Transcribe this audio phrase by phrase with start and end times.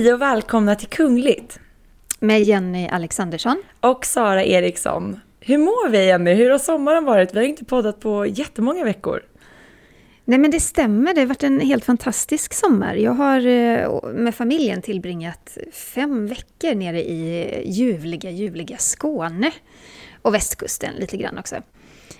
[0.00, 1.60] Hej och välkomna till Kungligt!
[2.20, 3.62] Med Jenny Alexandersson.
[3.80, 5.20] Och Sara Eriksson.
[5.40, 6.34] Hur mår vi Jenny?
[6.34, 7.34] Hur har sommaren varit?
[7.34, 9.22] Vi har inte poddat på jättemånga veckor.
[10.24, 12.94] Nej men det stämmer, det har varit en helt fantastisk sommar.
[12.94, 19.52] Jag har eh, med familjen tillbringat fem veckor nere i ljuvliga, ljuvliga Skåne.
[20.22, 21.56] Och västkusten lite grann också.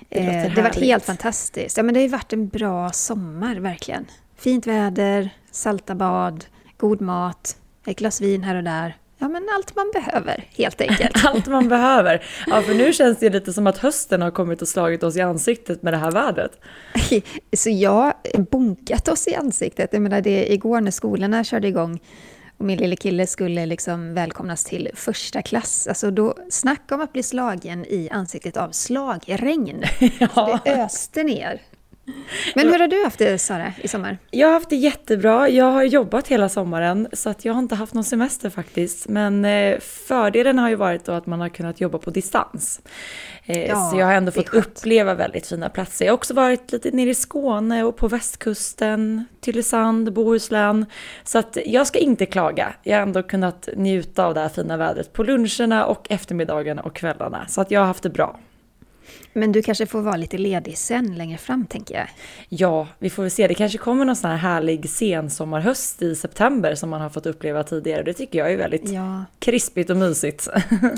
[0.09, 1.77] Det, eh, det har varit helt fantastiskt.
[1.77, 4.07] Ja men det har varit en bra sommar verkligen.
[4.37, 6.45] Fint väder, salta bad,
[6.77, 8.97] god mat, ett glas vin här och där.
[9.23, 11.25] Ja, men allt man behöver, helt enkelt.
[11.25, 12.25] allt man behöver.
[12.47, 15.21] Ja, för nu känns det lite som att hösten har kommit och slagit oss i
[15.21, 16.61] ansiktet med det här vädret.
[17.57, 18.13] Så jag
[18.51, 19.91] bonkat oss i ansiktet.
[19.93, 22.01] Jag menar, det igår när skolorna körde igång
[22.61, 25.87] och min lille kille skulle liksom välkomnas till första klass.
[25.87, 29.85] Alltså då, snacka om att bli slagen i ansiktet av slagregn.
[30.35, 30.59] Ja.
[30.65, 31.61] Det öste ner.
[32.55, 34.19] Men hur har du haft det Sara, i sommar?
[34.31, 35.49] Jag har haft det jättebra.
[35.49, 39.09] Jag har jobbat hela sommaren så att jag har inte haft någon semester faktiskt.
[39.09, 42.81] Men eh, fördelen har ju varit då att man har kunnat jobba på distans.
[43.45, 46.05] Eh, ja, så jag har ändå fått uppleva väldigt fina platser.
[46.05, 50.87] Jag har också varit lite nere i Skåne och på västkusten, Tylösand, Bohuslän.
[51.25, 52.75] Så att jag ska inte klaga.
[52.83, 56.95] Jag har ändå kunnat njuta av det här fina vädret på luncherna och eftermiddagarna och
[56.97, 57.47] kvällarna.
[57.49, 58.39] Så att jag har haft det bra.
[59.33, 62.07] Men du kanske får vara lite ledig sen längre fram tänker jag.
[62.49, 63.49] Ja, vi får väl se.
[63.49, 67.63] Det kanske kommer någon sån här härlig sensommarhöst i september som man har fått uppleva
[67.63, 68.03] tidigare.
[68.03, 69.25] Det tycker jag är väldigt ja.
[69.39, 70.49] krispigt och mysigt.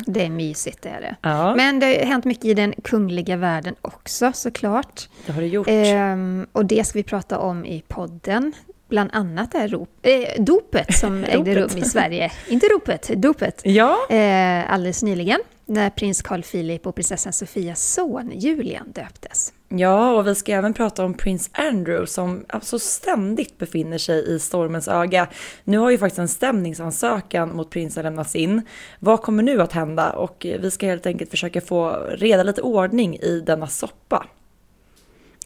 [0.07, 1.17] Det är mysigt, det är det.
[1.33, 1.55] Ja.
[1.57, 5.09] Men det har hänt mycket i den kungliga världen också såklart.
[5.27, 5.67] Det har det gjort.
[5.71, 8.53] Ehm, och det ska vi prata om i podden
[8.93, 12.33] bland annat är rop, eh, dopet som ägde rum i Sverige.
[12.49, 13.61] Inte ropet, dopet.
[13.65, 13.97] Ja.
[14.11, 19.53] Eh, alldeles nyligen när prins Carl Philip och prinsessan Sofias son Julian döptes.
[19.69, 24.39] Ja, och vi ska även prata om prins Andrew som alltså ständigt befinner sig i
[24.39, 25.29] stormens öga.
[25.65, 28.63] Nu har ju faktiskt en stämningsansökan mot prinsen lämnats in.
[28.99, 30.11] Vad kommer nu att hända?
[30.11, 34.27] Och vi ska helt enkelt försöka få reda lite ordning i denna soppa.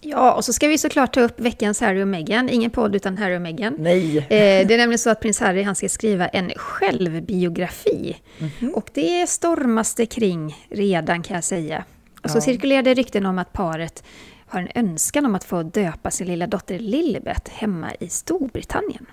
[0.08, 2.48] Ja, och så ska vi såklart ta upp veckans Harry och Meghan.
[2.48, 3.74] Ingen podd utan Harry och Meghan.
[3.78, 4.18] Nej!
[4.18, 4.26] Eh,
[4.66, 8.16] det är nämligen så att prins Harry han ska skriva en självbiografi.
[8.38, 8.72] Mm -hmm.
[8.72, 11.84] Och det stormas det kring redan kan jag säga.
[12.22, 12.40] Och så ja.
[12.40, 14.04] cirkulerar det rykten om att paret
[14.46, 19.06] har en önskan om att få döpa sin lilla dotter Lilibet hemma i Storbritannien.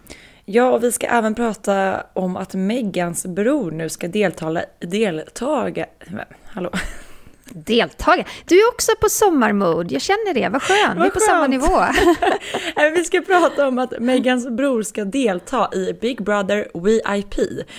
[0.45, 4.65] Ja, och vi ska även prata om att Megans bror nu ska deltaga...
[4.79, 5.85] deltaga
[6.45, 6.69] hallå?
[7.53, 8.25] Deltagare.
[8.45, 10.49] Du är också på sommarmode, jag känner det.
[10.49, 11.85] Vad skönt, vi är på samma nivå.
[12.95, 17.35] vi ska prata om att Megans bror ska delta i Big Brother VIP.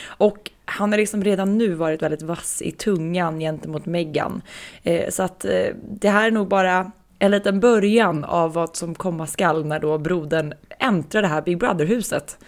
[0.06, 4.42] Och han har liksom redan nu varit väldigt vass i tungan gentemot Megan.
[4.82, 8.94] Eh, så att eh, det här är nog bara en liten början av vad som
[8.94, 12.38] komma skall när då brodern äntrar det här Big Brother-huset.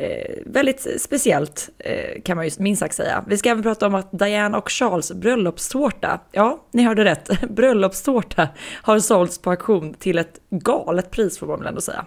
[0.00, 3.24] Eh, väldigt speciellt eh, kan man ju minst sagt säga.
[3.26, 8.48] Vi ska även prata om att Diane och Charles bröllopstårta, ja, ni hörde rätt, bröllopstårta
[8.82, 12.06] har sålts på auktion till ett galet pris får man väl ändå säga.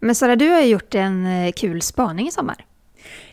[0.00, 2.64] Men Sara, du har ju gjort en eh, kul spaning i sommar.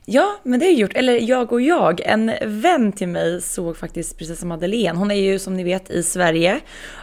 [0.07, 0.95] Ja, men det har jag gjort.
[0.95, 2.01] Eller jag och jag.
[2.01, 4.99] En vän till mig såg faktiskt prinsessa Madeleine.
[4.99, 6.59] Hon är ju som ni vet i Sverige.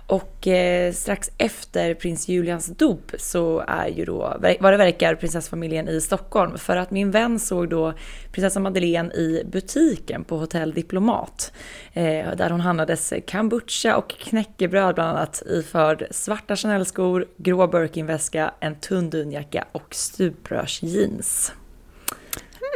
[0.06, 5.88] Och eh, strax efter prins Julians dop så är ju då, vad det verkar, prinsessfamiljen
[5.88, 6.58] i Stockholm.
[6.58, 7.94] För att min vän såg då
[8.32, 11.52] prinsessa Madeleine i butiken på Hotell Diplomat.
[11.92, 18.74] Eh, där hon handlades kombucha och knäckebröd bland annat iförd svarta Chanel-skor, grå Birkin-väska, en
[18.74, 21.52] tunn dunjacka och stuprörsjeans.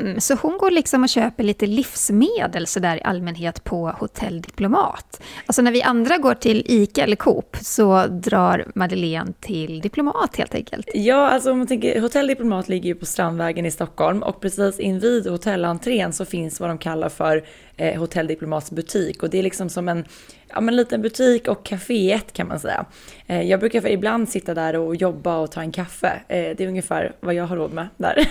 [0.00, 5.22] Mm, så hon går liksom och köper lite livsmedel sådär i allmänhet på Hotell Diplomat.
[5.46, 10.54] Alltså när vi andra går till ICA eller Coop så drar Madeleine till Diplomat helt
[10.54, 10.90] enkelt.
[10.94, 14.78] Ja, alltså om man tänker, Hotell Diplomat ligger ju på Strandvägen i Stockholm och precis
[14.78, 17.44] invid hotellentrén så finns vad de kallar för
[17.76, 20.04] eh, Hotell Diplomats butik och det är liksom som en
[20.48, 22.86] ja, men liten butik och kaféet kan man säga.
[23.26, 26.12] Eh, jag brukar för ibland sitta där och jobba och ta en kaffe.
[26.28, 28.28] Eh, det är ungefär vad jag har råd med där.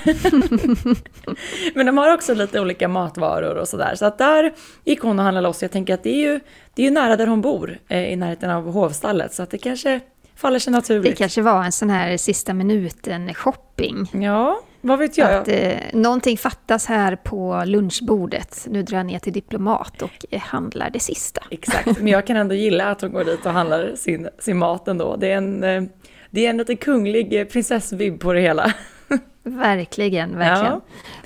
[1.76, 3.96] men de har också lite olika matvaror och sådär.
[3.96, 4.54] Så att där
[4.84, 5.62] gick hon och handlade loss.
[5.62, 6.40] Jag tänker att det är ju,
[6.74, 9.34] det är ju nära där hon bor, eh, i närheten av hovstallet.
[9.34, 10.00] Så att det kanske
[10.36, 11.12] faller sig naturligt.
[11.12, 14.10] Det kanske var en sån här sista minuten shopping.
[14.24, 15.34] Ja, vad vet jag?
[15.34, 18.68] Att eh, någonting fattas här på lunchbordet.
[18.70, 21.44] Nu drar jag ner till Diplomat och eh, handlar det sista.
[21.52, 24.88] Exakt, men jag kan ändå gilla att hon går dit och handlar sin, sin mat
[24.88, 25.16] ändå.
[25.16, 25.84] Det är en, eh,
[26.30, 28.74] det är en lite kunglig eh, prinsessvibb på det hela.
[29.44, 30.74] Verkligen, verkligen.
[30.74, 30.82] Ja.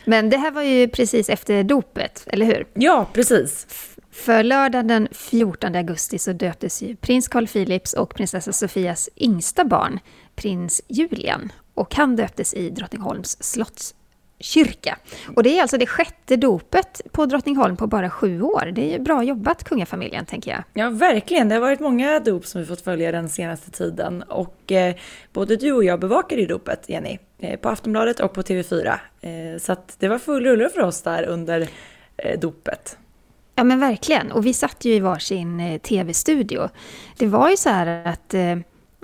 [0.06, 2.68] Men det här var ju precis efter dopet, eller hur?
[2.74, 3.68] Ja, precis.
[4.12, 9.66] För lördagen den 14 augusti så döptes ju prins Carl Philips och prinsessa Sofias yngsta
[9.66, 10.00] barn,
[10.36, 11.52] prins Julian.
[11.80, 14.98] Och han döptes i Drottningholms slottskyrka.
[15.36, 18.72] Och det är alltså det sjätte dopet på Drottningholm på bara sju år.
[18.76, 20.64] Det är ju bra jobbat kungafamiljen, tänker jag.
[20.74, 21.50] Ja, verkligen.
[21.50, 24.24] Det har varit många dop som vi fått följa den senaste tiden.
[24.24, 24.96] Och eh,
[25.34, 29.00] både du och jag bevakade ju dopet, Jenny, eh, på Aftonbladet och på TV4.
[29.22, 31.70] Eh, så det var full rulle för oss där under
[32.18, 32.98] eh, dopet.
[33.56, 36.70] Ja men verkligen, och vi satt ju i varsin eh, tv-studio.
[37.18, 38.58] Det var ju så här att eh,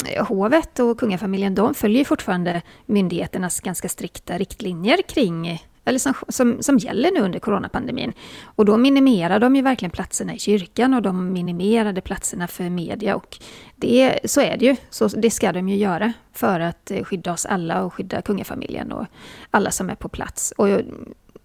[0.05, 6.63] Eh, hovet och kungafamiljen, de följer fortfarande myndigheternas ganska strikta riktlinjer kring eller som, som,
[6.63, 8.13] som gäller nu under coronapandemin.
[8.43, 13.15] Och då minimerar de ju verkligen platserna i kyrkan och de minimerade platserna för media.
[13.15, 13.37] Och
[13.75, 17.33] det, så är det ju, så det ska de ju göra för att eh, skydda
[17.33, 19.05] oss alla och skydda kungafamiljen och
[19.51, 20.53] alla som är på plats.
[20.57, 20.81] Och jag,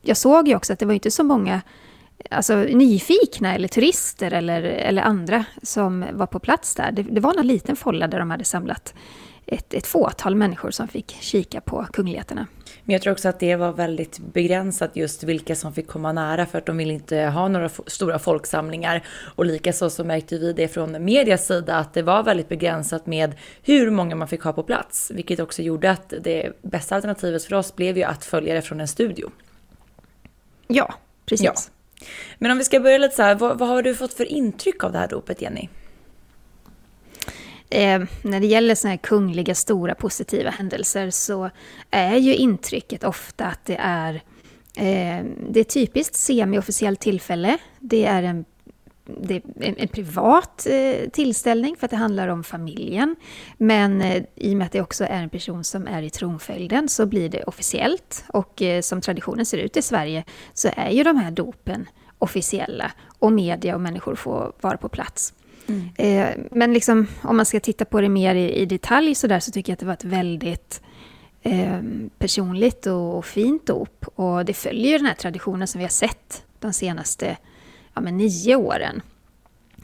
[0.02, 1.60] jag såg ju också att det var inte så många
[2.30, 6.92] alltså, nyfikna eller turister eller, eller andra som var på plats där.
[6.92, 8.94] Det, det var en liten folla där de hade samlat
[9.46, 12.46] ett, ett fåtal människor som fick kika på kungligheterna.
[12.84, 16.46] Men jag tror också att det var väldigt begränsat just vilka som fick komma nära
[16.46, 19.06] för att de ville inte ha några stora folksamlingar.
[19.34, 23.34] Och likaså så märkte vi det från medias sida att det var väldigt begränsat med
[23.62, 25.10] hur många man fick ha på plats.
[25.14, 28.80] Vilket också gjorde att det bästa alternativet för oss blev ju att följa det från
[28.80, 29.30] en studio.
[30.66, 30.94] Ja,
[31.26, 31.44] precis.
[31.44, 31.79] Ja.
[32.38, 34.84] Men om vi ska börja lite så här, vad, vad har du fått för intryck
[34.84, 35.68] av det här dopet, Jenny?
[37.70, 41.50] Eh, när det gäller sådana här kungliga stora positiva händelser så
[41.90, 44.14] är ju intrycket ofta att det är,
[44.76, 47.58] eh, det är typiskt semiofficiellt tillfälle.
[47.78, 48.44] Det är en
[49.22, 53.16] det är en, privat eh, tillställning för att det handlar om familjen.
[53.58, 56.88] Men eh, i och med att det också är en person som är i tronföljden
[56.88, 58.24] så blir det officiellt.
[58.28, 60.24] Och eh, som traditionen ser ut i Sverige
[60.54, 65.34] så är ju de här dopen officiella och media och människor får vara på plats.
[65.66, 66.48] Mm.
[66.50, 69.50] Men liksom, om man ska titta på det mer i, i detalj så, där, så
[69.50, 70.82] tycker jag att det var ett väldigt
[71.42, 71.80] eh,
[72.18, 74.04] personligt och, och fint dop.
[74.14, 77.36] Och det följer den här traditionen som vi har sett de senaste
[78.00, 79.02] ja, men nio åren.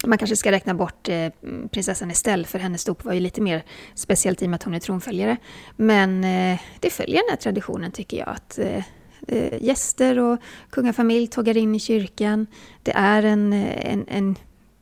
[0.07, 1.33] Man kanske ska räkna bort eh,
[1.71, 3.65] prinsessan Estelle, för hennes dop var ju lite mer
[3.95, 5.37] speciellt i och med att hon är tronföljare.
[5.77, 8.85] Men eh, det följer den här traditionen tycker jag, att eh,
[9.29, 10.39] eh gäster och
[10.71, 12.47] kungafamilj tågar in i kyrkan.
[12.83, 14.37] Det är en, eh, en, en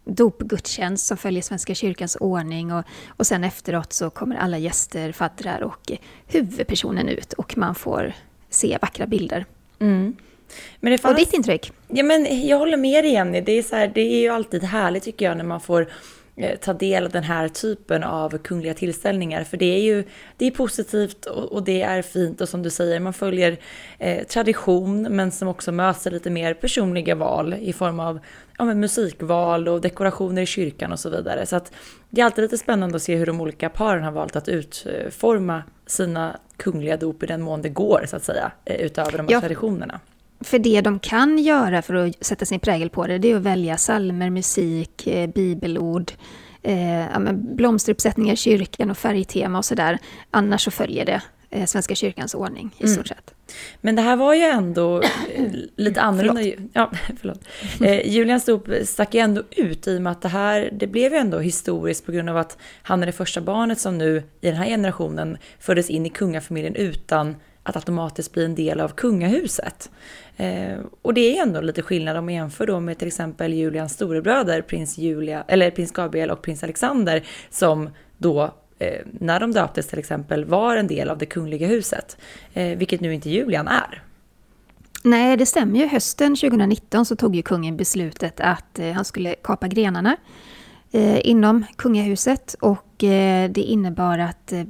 [0.04, 5.62] dopgudstjänst som följer Svenska kyrkans ordning och, och sen efteråt så kommer alla gäster, faddrar
[5.62, 8.12] och eh, huvudpersonen ut och man får
[8.50, 9.46] se vackra bilder.
[9.78, 10.16] Mm.
[10.80, 11.12] Men det fanns...
[11.12, 11.72] Och ditt intryck?
[11.88, 13.40] Ja, men jag håller med dig Jenny.
[13.40, 15.88] Det är, så här, det är ju alltid härligt tycker jag när man får
[16.36, 19.44] eh, ta del av den här typen av kungliga tillställningar.
[19.44, 20.04] För det är ju
[20.36, 23.56] det är positivt och, och det är fint och som du säger, man följer
[23.98, 28.20] eh, tradition men som också möter lite mer personliga val i form av
[28.58, 31.46] ja, musikval och dekorationer i kyrkan och så vidare.
[31.46, 31.72] Så att
[32.10, 35.62] det är alltid lite spännande att se hur de olika paren har valt att utforma
[35.86, 39.32] sina kungliga dop i den mån det går så att säga, eh, utöver de här
[39.32, 39.40] ja.
[39.40, 40.00] traditionerna.
[40.40, 43.42] För det de kan göra för att sätta sin prägel på det, det är att
[43.42, 46.12] välja salmer, musik, eh, bibelord,
[46.62, 49.98] eh, ja, blomsteruppsättningar i kyrkan och färgtema och sådär.
[50.30, 52.94] Annars så följer det eh, Svenska kyrkans ordning i mm.
[52.94, 53.34] stort sett.
[53.80, 55.44] Men det här var ju ändå eh,
[55.76, 56.42] lite annorlunda.
[56.42, 56.70] förlåt.
[56.72, 56.90] Ja,
[57.20, 57.40] förlåt.
[57.80, 61.12] Eh, Julians dop stack ju ändå ut i och med att det här, det blev
[61.12, 64.46] ju ändå historiskt på grund av att han är det första barnet som nu i
[64.46, 69.90] den här generationen föddes in i kungafamiljen utan att automatiskt bli en del av kungahuset.
[70.36, 73.92] Eh, och det är ändå lite skillnad om man jämför då med till exempel Julians
[73.92, 79.86] storebröder, prins, Julia, eller prins Gabriel och prins Alexander, som då eh, när de döptes
[79.86, 82.16] till exempel var en del av det kungliga huset,
[82.54, 84.02] eh, vilket nu inte Julian är.
[85.04, 85.86] Nej, det stämmer ju.
[85.86, 90.16] Hösten 2019 så tog ju kungen beslutet att eh, han skulle kapa grenarna
[90.92, 94.64] eh, inom kungahuset och eh, det innebar att eh,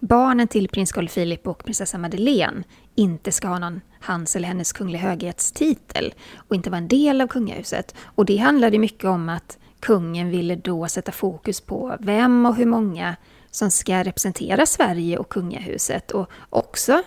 [0.00, 2.62] barnen till prins Carl Philip och prinsessa Madeleine
[2.94, 7.26] inte ska ha någon hans eller hennes kungliga höghetstitel och inte vara en del av
[7.26, 7.94] kungahuset.
[8.04, 12.66] Och det handlade mycket om att kungen ville då sätta fokus på vem och hur
[12.66, 13.16] många
[13.50, 17.02] som ska representera Sverige och kungahuset och också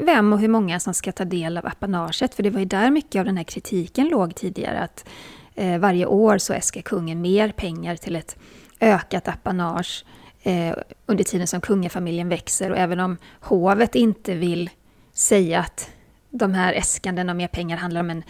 [0.00, 2.34] vem och hur många som ska ta del av apanaget.
[2.34, 4.78] För det var ju där mycket av den här kritiken låg tidigare.
[4.78, 5.08] Att
[5.54, 8.36] eh, varje år så äskar kungen mer pengar till ett
[8.80, 10.04] ökat apanage
[10.44, 10.74] eh,
[11.06, 12.70] under tiden som kungafamiljen växer.
[12.70, 14.70] Och även om hovet inte vill
[15.12, 15.90] säga att
[16.30, 18.22] de här äskandena om mer pengar handlar om en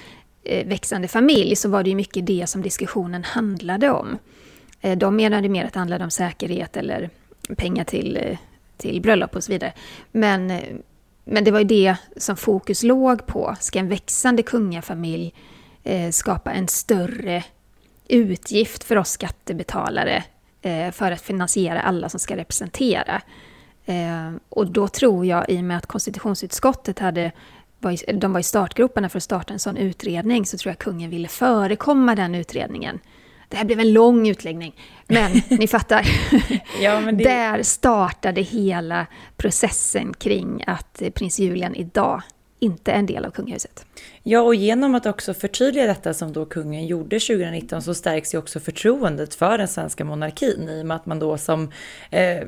[0.42, 4.18] eh, växande familj, så var det ju mycket det som diskussionen handlade om.
[4.80, 7.10] Eh, de menade mer att det handlade om säkerhet eller
[7.56, 8.38] pengar till, eh,
[8.76, 9.72] till bröllop och så vidare.
[10.12, 10.62] Men, eh,
[11.24, 13.56] men det var ju det som fokus låg på.
[13.60, 15.34] Ska en växande kungafamilj
[15.82, 17.44] eh, skapa en större
[18.08, 20.22] utgift för oss skattebetalare eh,
[20.92, 23.22] för att finansiera alla som ska representera.
[23.86, 27.32] Eh, och då tror jag, i och med att konstitutionsutskottet hade
[28.14, 31.28] de var i startgroparna för att starta en sån utredning, så tror jag kungen ville
[31.28, 33.00] förekomma den utredningen.
[33.48, 34.74] Det här blev en lång utläggning,
[35.06, 36.06] men ni fattar.
[36.80, 37.24] ja, men det...
[37.24, 39.06] Där startade hela
[39.36, 42.22] processen kring att prins Julian idag
[42.58, 43.86] inte är en del av kungahuset.
[44.26, 48.38] Ja, och genom att också förtydliga detta som då kungen gjorde 2019 så stärks ju
[48.38, 51.72] också förtroendet för den svenska monarkin i och med att man då som,
[52.10, 52.42] eh,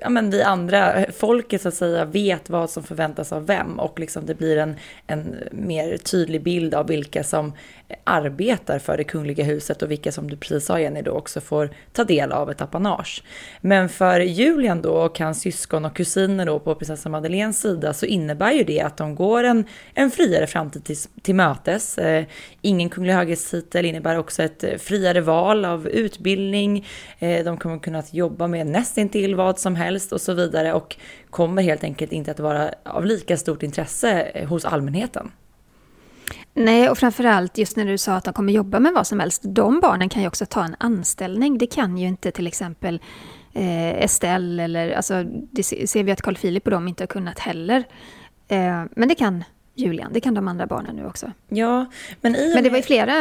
[0.00, 4.00] ja men vi andra, folket så att säga, vet vad som förväntas av vem och
[4.00, 7.52] liksom det blir en, en mer tydlig bild av vilka som
[8.04, 11.70] arbetar för det kungliga huset och vilka som du precis sa Jenny då också får
[11.92, 13.22] ta del av ett apanage.
[13.60, 18.06] Men för Julian då och hans syskon och kusiner då på prinsessan Madeleines sida så
[18.06, 21.98] innebär ju det att de går en, en friare framtid till, till mötes.
[21.98, 22.24] Eh,
[22.60, 26.86] ingen kunglig höghetstitel innebär också ett eh, friare val av utbildning.
[27.18, 30.96] Eh, de kommer kunna jobba med nästintill vad som helst och så vidare och
[31.30, 35.30] kommer helt enkelt inte att vara av lika stort intresse eh, hos allmänheten.
[36.54, 39.42] Nej, och framförallt just när du sa att de kommer jobba med vad som helst.
[39.44, 41.58] De barnen kan ju också ta en anställning.
[41.58, 43.00] Det kan ju inte till exempel
[43.52, 47.38] eh, Estelle eller, alltså det ser vi att Carl Philip och de inte har kunnat
[47.38, 47.84] heller.
[48.48, 49.44] Eh, men det kan
[49.74, 51.32] Julian, det kan de andra barnen nu också.
[51.48, 51.86] Ja,
[52.20, 53.14] men i Men det var ju flera,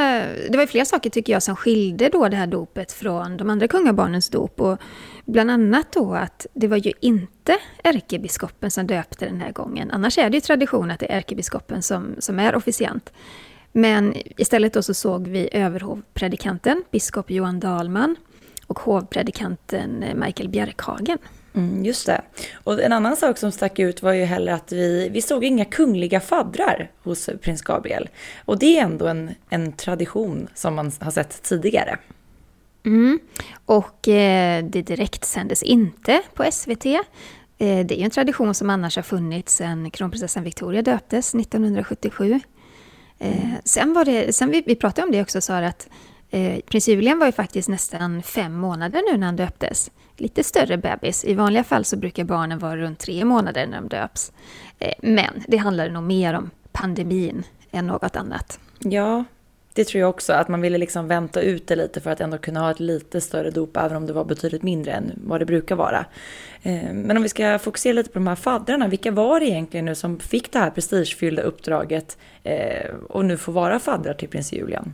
[0.50, 3.50] det var ju flera saker tycker jag som skilde då det här dopet från de
[3.50, 4.61] andra kungabarnens dop.
[4.61, 4.81] Och
[5.25, 9.92] bland annat då att det var ju inte ärkebiskopen som döpte den här gången.
[9.92, 13.12] Annars är det ju tradition att det är ärkebiskopen som, som är officiant.
[13.72, 18.16] Men istället då så såg vi överhovpredikanten, biskop Johan Dahlman
[18.68, 21.18] och hovpredikanten eh, Michael Bjerkhagen.
[21.54, 22.22] Mm, just det.
[22.63, 25.66] Och en annan sak som stack ut var ju heller att vi, vi såg inga
[25.66, 28.10] kungliga faddrar hos prins Gabriel.
[28.46, 31.98] Och det är ändå en, en tradition som man har sett tidigare.
[32.85, 33.19] Mm.
[33.65, 36.85] Och eh, det direkt sändes inte på SVT.
[36.85, 37.00] Eh,
[37.57, 42.39] det är ju en tradition som annars har funnits sedan kronprinsessan Victoria döptes 1977.
[43.19, 43.33] Eh,
[43.65, 45.89] sen var det, sen vi, vi pratade om det också, Sara, att
[46.29, 50.77] eh, prins Julian var ju faktiskt nästan fem månader nu när han döptes lite större
[50.77, 51.25] bebis.
[51.25, 54.31] I vanliga fall så brukar barnen vara runt tre månader när de döps.
[54.79, 58.59] Eh, men det handlar nog mer om pandemin än något annat.
[58.79, 59.23] Ja,
[59.74, 60.34] det tror jag också.
[60.34, 63.22] Att man ville liksom vänta ut det lite för att ändå kunna ha ett lite
[63.22, 66.06] större dop, även om det var betydligt mindre än vad det brukar vara.
[66.62, 69.86] Eh, men om vi ska fokusera lite på de här faddrarna, vilka var det egentligen
[69.86, 74.54] nu som fick det här prestigefyllda uppdraget eh, och nu får vara faddrar till prins
[74.54, 74.94] Julian?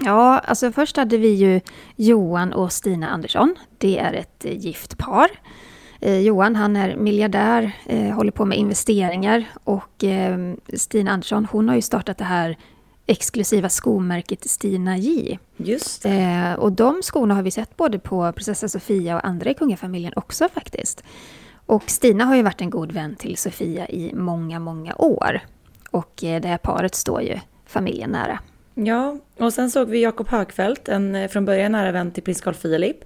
[0.00, 1.60] Ja, alltså först hade vi ju
[1.96, 3.54] Johan och Stina Andersson.
[3.78, 5.28] Det är ett eh, gift par.
[6.22, 11.76] Johan han är miljardär, eh, håller på med investeringar och eh, Stina Andersson hon har
[11.76, 12.56] ju startat det här
[13.06, 15.38] exklusiva skomärket Stina J.
[15.56, 19.54] Just eh, och de skorna har vi sett både på prinsessa Sofia och andra i
[19.54, 21.04] kungafamiljen också faktiskt.
[21.66, 25.40] Och Stina har ju varit en god vän till Sofia i många, många år.
[25.90, 28.38] Och eh, det här paret står ju familjen nära.
[28.74, 32.40] Ja, och sen såg vi Jakob Högfeldt, en eh, från början nära vän till prins
[32.40, 32.96] Carl Philip.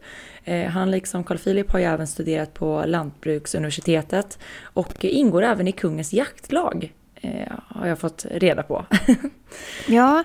[0.45, 5.73] Eh, han liksom Carl Philip har ju även studerat på Lantbruksuniversitetet och ingår även i
[5.73, 8.85] kungens jaktlag, eh, har jag fått reda på.
[9.87, 10.25] ja,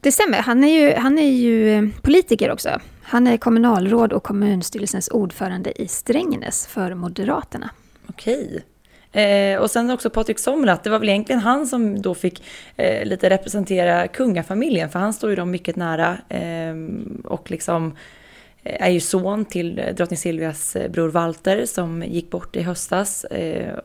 [0.00, 0.38] det stämmer.
[0.38, 2.80] Han är, ju, han är ju politiker också.
[3.02, 7.70] Han är kommunalråd och kommunstyrelsens ordförande i Strängnäs för Moderaterna.
[8.06, 8.64] Okej.
[9.12, 12.44] Eh, och sen också Patrik Somrat, det var väl egentligen han som då fick
[12.76, 16.74] eh, lite representera kungafamiljen, för han står ju dem mycket nära eh,
[17.24, 17.92] och liksom eh,
[18.64, 22.62] Eh, är ju son till eh, drottning Silvias eh, bror Walter som gick bort i
[22.62, 23.26] höstas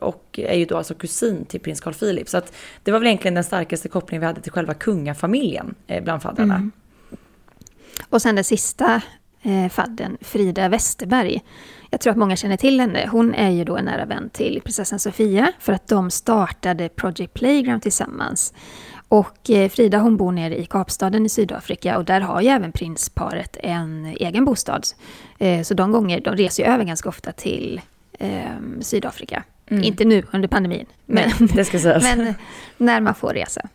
[0.00, 2.28] och är ju då alltså kusin till prins Carl Philip.
[2.28, 6.22] Så att det var väl egentligen den starkaste kopplingen vi hade till själva kungafamiljen bland
[6.22, 6.54] faddrarna.
[6.54, 6.72] Mm.
[8.08, 9.02] Och sen den sista
[9.70, 11.42] fadden, Frida Westerberg.
[11.90, 13.08] Jag tror att många känner till henne.
[13.12, 17.34] Hon är ju då en nära vän till prinsessan Sofia för att de startade Project
[17.34, 18.54] Playground tillsammans.
[19.08, 22.72] Och eh, Frida hon bor nere i Kapstaden i Sydafrika och där har ju även
[22.72, 24.86] prinsparet en egen bostad.
[25.38, 27.80] Eh, så de gånger, de reser ju över ganska ofta till
[28.18, 28.42] eh,
[28.80, 29.44] Sydafrika.
[29.70, 29.84] Mm.
[29.84, 32.34] Inte nu under pandemin, men, Nej, men
[32.76, 33.68] när man får resa.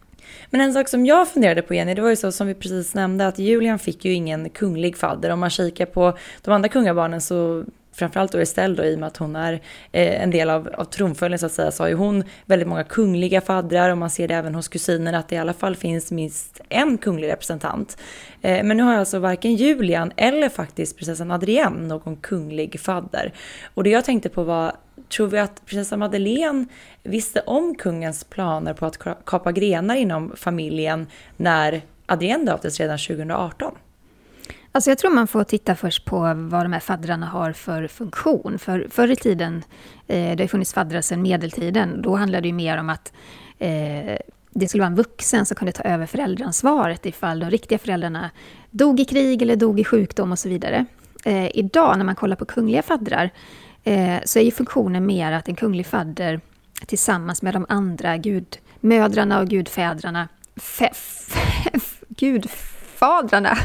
[0.49, 2.95] Men en sak som jag funderade på Jenny, det var ju så som vi precis
[2.95, 5.29] nämnde att Julian fick ju ingen kunglig fadder.
[5.29, 9.07] Om man kikar på de andra kungabarnen så framförallt då Estelle då, i och med
[9.07, 9.53] att hon är
[9.91, 12.83] eh, en del av, av tronföljden så att säga, så har ju hon väldigt många
[12.83, 16.11] kungliga faddrar och man ser det även hos kusinerna att det i alla fall finns
[16.11, 17.97] minst en kunglig representant.
[18.41, 23.33] Eh, men nu har alltså varken Julian eller faktiskt prinsessan Adrienne någon kunglig fadder.
[23.73, 24.75] Och det jag tänkte på var,
[25.09, 26.65] tror vi att prinsessan Madeleine
[27.03, 31.07] visste om kungens planer på att kapa grenar inom familjen
[31.37, 33.75] när Adrienne döptes redan 2018?
[34.75, 38.59] Alltså jag tror man får titta först på vad de här faddrarna har för funktion.
[38.59, 39.63] För förr i tiden,
[40.07, 43.13] eh, det har funnits faddrar sedan medeltiden, då handlade det ju mer om att
[43.59, 44.17] eh,
[44.49, 48.29] det skulle vara en vuxen som kunde ta över föräldraansvaret ifall de riktiga föräldrarna
[48.71, 50.85] dog i krig eller dog i sjukdom och så vidare.
[51.25, 53.29] Eh, idag när man kollar på kungliga faddrar
[53.83, 56.41] eh, så är ju funktionen mer att en kunglig fadder
[56.85, 62.72] tillsammans med de andra gudmödrarna och gudfädrarna fe, fe, gudfadrarna.
[63.03, 63.57] Fadrarna.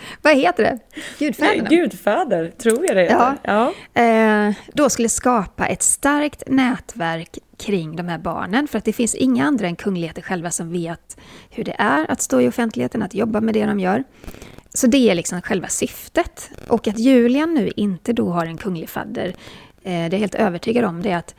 [0.22, 0.78] Vad heter det?
[1.18, 1.68] Gudfäderna?
[1.68, 3.36] Gudfäder, tror jag det heter.
[3.44, 3.72] Ja.
[3.94, 4.02] ja.
[4.02, 8.68] Eh, då skulle skapa ett starkt nätverk kring de här barnen.
[8.68, 11.16] För att det finns inga andra än kungligheter själva som vet
[11.50, 14.04] hur det är att stå i offentligheten, att jobba med det de gör.
[14.74, 16.50] Så det är liksom själva syftet.
[16.68, 19.34] Och att Julian nu inte då har en kunglig fadder, eh,
[19.82, 21.34] det är jag helt övertygad om, det är att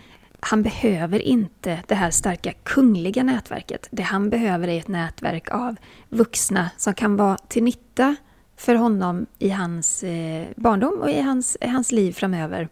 [0.47, 3.87] han behöver inte det här starka kungliga nätverket.
[3.91, 5.75] Det han behöver är ett nätverk av
[6.09, 8.15] vuxna som kan vara till nytta
[8.57, 12.69] för honom i hans eh, barndom och i hans, i hans liv framöver,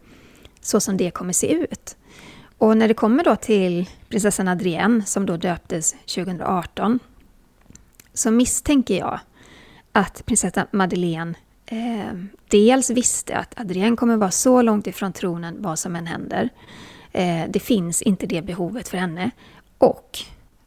[0.60, 1.96] så som det kommer se ut.
[2.58, 6.98] Och när det kommer då till prinsessan Adrienne, som då döptes 2018,
[8.12, 9.20] så misstänker jag
[9.92, 11.34] att prinsessan Madeleine
[11.66, 12.14] eh,
[12.48, 16.50] dels visste att Adrienne kommer vara så långt ifrån tronen vad som än händer.
[17.14, 19.30] Eh, det finns inte det behovet för henne.
[19.78, 20.18] Och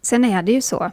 [0.02, 0.92] sen är det ju så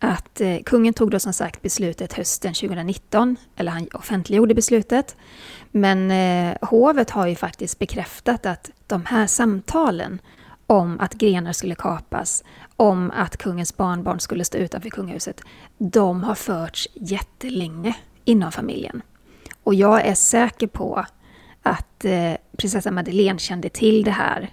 [0.00, 5.16] att eh, kungen tog då som sagt beslutet hösten 2019, eller han offentliggjorde beslutet.
[5.70, 10.20] Men eh, hovet har ju faktiskt bekräftat att de här samtalen
[10.66, 12.44] om att grenar skulle kapas,
[12.76, 15.40] om att kungens barnbarn skulle stå utanför kungahuset,
[15.78, 19.02] de har förts jättelänge inom familjen.
[19.62, 21.06] Och jag är säker på
[21.62, 24.50] att eh, prinsessa Madeleine kände till det här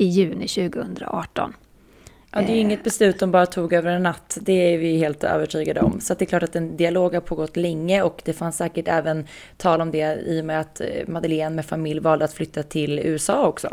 [0.00, 1.54] i juni 2018.
[2.32, 5.24] Ja, det är inget beslut de bara tog över en natt, det är vi helt
[5.24, 6.00] övertygade om.
[6.00, 9.26] Så det är klart att en dialog har pågått länge och det fanns säkert även
[9.56, 12.98] tal om det i och med att eh, Madeleine med familj valde att flytta till
[12.98, 13.68] USA också.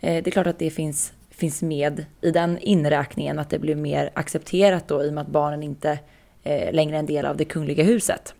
[0.00, 3.76] Eh, det är klart att det finns, finns med i den inräkningen, att det blev
[3.76, 5.98] mer accepterat då i och med att barnen inte
[6.42, 8.34] eh, längre är en del av det kungliga huset.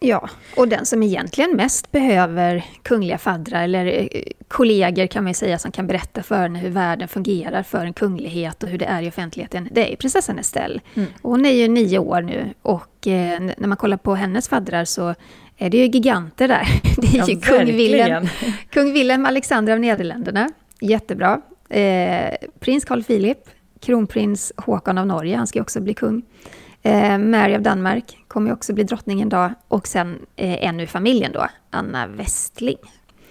[0.00, 5.58] Ja, och den som egentligen mest behöver kungliga faddrar, eller eh, kollegor kan man säga,
[5.58, 9.02] som kan berätta för henne hur världen fungerar för en kunglighet och hur det är
[9.02, 10.80] i offentligheten, det är prinsessan Estelle.
[10.94, 11.08] Mm.
[11.22, 15.14] Hon är ju nio år nu och eh, när man kollar på hennes faddrar så
[15.56, 16.66] är det ju giganter där.
[16.96, 18.28] Det är ja, ju kung Wilhelm,
[18.70, 21.40] kung Wilhelm Alexander av Nederländerna, jättebra.
[21.68, 23.38] Eh, prins Carl Philip,
[23.80, 26.22] kronprins Håkon av Norge, han ska också bli kung.
[26.82, 29.54] Eh, Mary av Danmark kommer också bli drottning en dag.
[29.68, 32.78] Och sen eh, en ur familjen då, Anna Westling.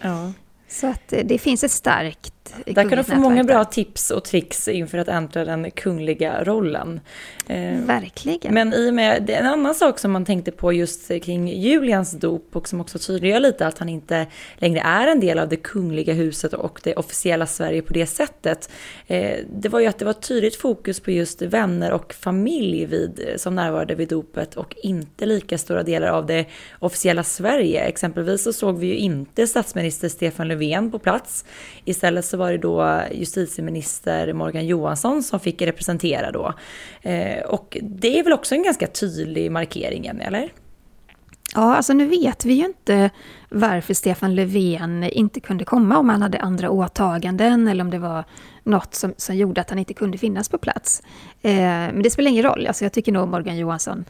[0.01, 0.31] Ja.
[0.67, 4.23] Så att eh, det finns ett starkt Där kan du få många bra tips och
[4.23, 6.99] tricks inför att äntra den kungliga rollen.
[7.47, 8.53] Eh, Verkligen.
[8.53, 12.55] Men i och med, en annan sak som man tänkte på just kring Julians dop
[12.55, 16.13] och som också tydliggör lite att han inte längre är en del av det kungliga
[16.13, 18.69] huset och det officiella Sverige på det sättet.
[19.07, 23.29] Eh, det var ju att det var tydligt fokus på just vänner och familj vid,
[23.38, 26.45] som närvarade vid dopet och inte lika stora delar av det
[26.79, 27.81] officiella Sverige.
[27.81, 31.45] Exempelvis så såg vi ju inte statsminister Stefan Löfven på plats.
[31.85, 36.54] Istället så var det då justitieminister Morgan Johansson som fick representera då.
[37.02, 40.49] Eh, och det är väl också en ganska tydlig markering, eller?
[41.56, 43.10] Ja, alltså nu vet vi ju inte
[43.49, 48.23] varför Stefan Löfven inte kunde komma, om han hade andra åtaganden eller om det var
[48.63, 51.02] något som, som gjorde att han inte kunde finnas på plats.
[51.41, 54.06] Eh, men det spelar ingen roll, alltså jag tycker nog Morgan Johansson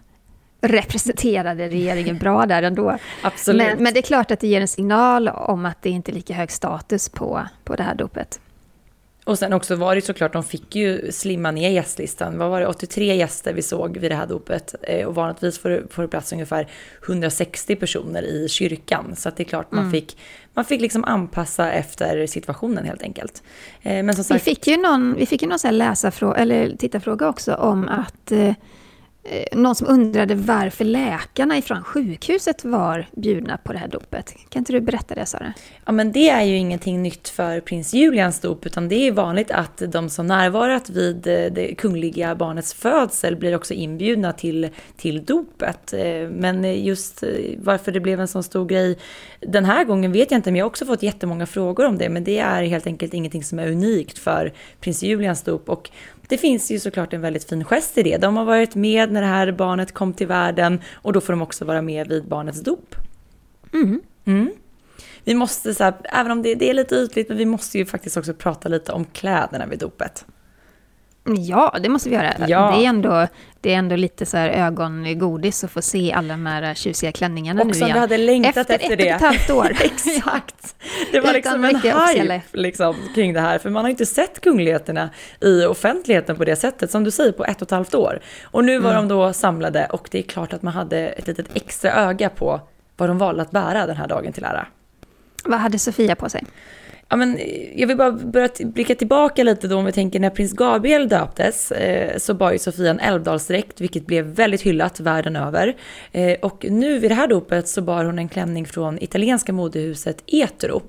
[0.61, 2.97] representerade regeringen bra där ändå.
[3.21, 3.67] Absolut.
[3.67, 6.13] Men, men, det är klart att det ger en signal om att det inte är
[6.13, 8.39] lika hög status på, på det här dopet.
[9.23, 12.37] Och sen också var det såklart, de fick ju slimma ner gästlistan.
[12.37, 14.75] Vad var det, 83 gäster vi såg vid det här dopet.
[14.81, 16.67] Eh, och vanligtvis får, får det plats ungefär
[17.05, 19.15] 160 personer i kyrkan.
[19.15, 19.91] Så det är klart man mm.
[19.91, 20.17] fick,
[20.53, 23.43] man fick liksom anpassa efter situationen helt enkelt.
[23.81, 27.29] Eh, men som sagt, vi fick ju någon, vi fick ju någon läsarfråga, eller tittarfråga
[27.29, 28.53] också om att Eh,
[29.31, 34.35] Eh, någon som undrade varför läkarna ifrån sjukhuset var bjudna på det här dopet.
[34.49, 35.53] Kan inte du berätta det Sara?
[35.85, 39.51] Ja men det är ju ingenting nytt för prins Julians dop utan det är vanligt
[39.51, 45.25] att de som närvarat vid eh, det kungliga barnets födsel blir också inbjudna till, till
[45.25, 45.93] dopet.
[45.93, 47.23] Eh, men just
[47.57, 48.97] varför det blev en sån stor grej
[49.39, 52.09] den här gången vet jag inte men jag har också fått jättemånga frågor om det
[52.09, 55.89] men det är helt enkelt ingenting som är unikt för prins Julians dop och
[56.29, 58.17] det finns ju såklart en väldigt fin gest i det.
[58.17, 61.41] De har varit med när det här barnet kom till världen och då får de
[61.41, 62.95] också vara med vid barnets dop.
[63.73, 64.01] Mm.
[64.25, 64.51] Mm.
[65.23, 67.85] Vi måste, så här, även om det, det, är lite ytligt, men vi måste ju
[67.85, 70.25] faktiskt också prata lite om kläderna vid dopet.
[71.23, 72.33] Ja, det måste vi göra.
[72.47, 72.71] Ja.
[72.77, 73.27] Det, är ändå,
[73.61, 77.61] det är ändå lite så här ögongodis att få se alla de här tjusiga klänningarna
[77.61, 77.93] Och nu igen.
[77.93, 79.09] vi hade längtat efter, efter det.
[79.09, 79.71] ett och ett halvt år.
[79.81, 80.75] Exakt.
[81.11, 83.57] Det var liksom en hype liksom, kring det här.
[83.59, 85.09] För man har ju inte sett kungligheterna
[85.41, 88.19] i offentligheten på det sättet, som du säger, på ett och ett halvt år.
[88.43, 89.07] Och nu var Mm.
[89.07, 92.61] de då samlade och det är klart att man hade ett litet extra öga på
[92.97, 94.65] vad de valde att bära den här dagen till ära.
[95.45, 96.45] Vad hade Sofia på sig?
[97.11, 97.39] Ja, men
[97.75, 101.71] jag vill bara börja blicka tillbaka lite då om vi tänker när prins Gabriel döptes
[101.71, 105.75] eh, så bar ju Sofia en älvdalsdräkt vilket blev väldigt hyllat världen över.
[106.11, 110.23] Eh, och nu vid det här dopet så bar hon en klänning från italienska modehuset
[110.27, 110.81] Etro.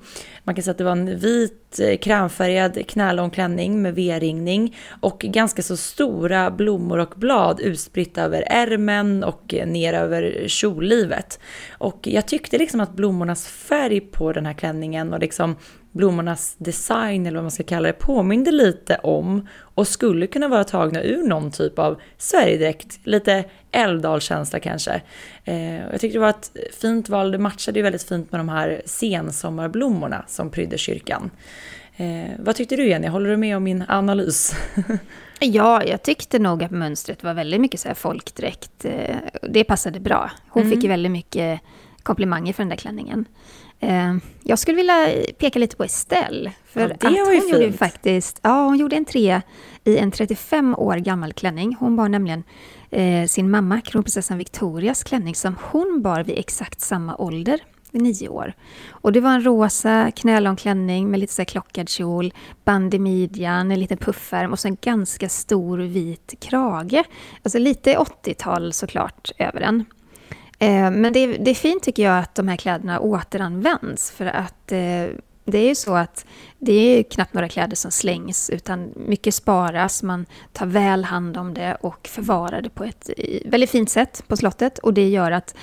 [0.45, 5.19] Man kan säga att det var en vit eh, krämfärgad knälång klänning med V-ringning och
[5.19, 11.41] ganska så stora blommor och blad utspritt över ärmen och eh, ner över kjollivet.
[11.79, 15.57] Och jag tyckte liksom att blommornas färg på den här klänningen och liksom
[15.93, 20.65] blommornas design eller vad man ska kalla det påminde lite om och skulle kunna vara
[20.65, 25.03] tagna ur någon typ av Sverigedräkt, lite Älvdalskänsla kanske.
[25.45, 28.49] Eh, jag tyckte det var ett fint val, det matchade ju väldigt fint med de
[28.49, 31.31] här sensommarblommorna som prydde kyrkan.
[31.97, 34.55] Eh, vad tyckte du Jenny, håller du med om min analys?
[35.43, 38.85] Ja, jag tyckte nog att mönstret var väldigt mycket så här folkdräkt.
[38.85, 40.31] Eh, Det passade bra.
[40.49, 40.75] Hon Mm.
[40.75, 41.61] fick ju väldigt mycket
[42.03, 43.25] komplimanger för den där klänningen.
[43.81, 46.53] Eh, Jag skulle vilja peka lite på Estelle.
[46.67, 47.79] För Ja, det att var ju hon gjorde fint.
[47.79, 49.43] faktiskt, ja, hon gjorde en trea
[49.85, 51.77] i en 35 år gammal klänning.
[51.81, 52.43] Hon bar nämligen
[52.91, 58.29] eh, sin mamma, kronprinsessan Victorias klänning, som hon bar vid exakt samma ålder, vid nio
[58.29, 58.53] år.
[58.91, 62.99] Och det var en rosa knälång klänning med lite så här klockad kjol, band i
[62.99, 67.05] midjan, en liten puffärm och så en ganska stor vit krage.
[67.43, 69.85] Alltså lite 80-tal såklart över den.
[70.61, 74.27] Eh, men det är, det är fint tycker jag att de här kläderna återanvänds för
[74.27, 75.07] att eh,
[75.45, 76.27] det är ju så att
[76.59, 81.55] det är knappt några kläder som slängs utan mycket sparas, man tar väl hand om
[81.55, 83.11] det och förvarar det på ett
[83.45, 85.55] väldigt fint sätt på slottet och det gör att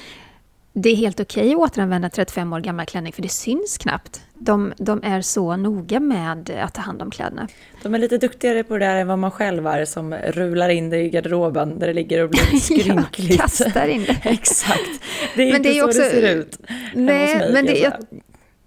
[0.82, 4.22] det är helt okej att återanvända 35 år gammal klänning för det syns knappt.
[4.34, 7.48] De, de är så noga med att ta hand om kläderna.
[7.84, 10.90] De är lite duktigare på det där än vad man själv är som rular in
[10.90, 13.32] det i garderoben där det ligger och blir skrynkligt.
[13.32, 14.18] Ja, kastar in det.
[14.30, 15.02] Exakt.
[15.36, 16.58] Det är Men inte det är så också- det ser ut.
[16.94, 17.94] Nej, mig, men det, jag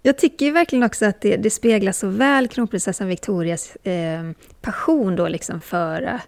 [0.03, 5.27] jag, tycker verkligen också att det, det speglar så väl kronprinsessan Victorias eh, passion då
[5.27, 6.19] liksom för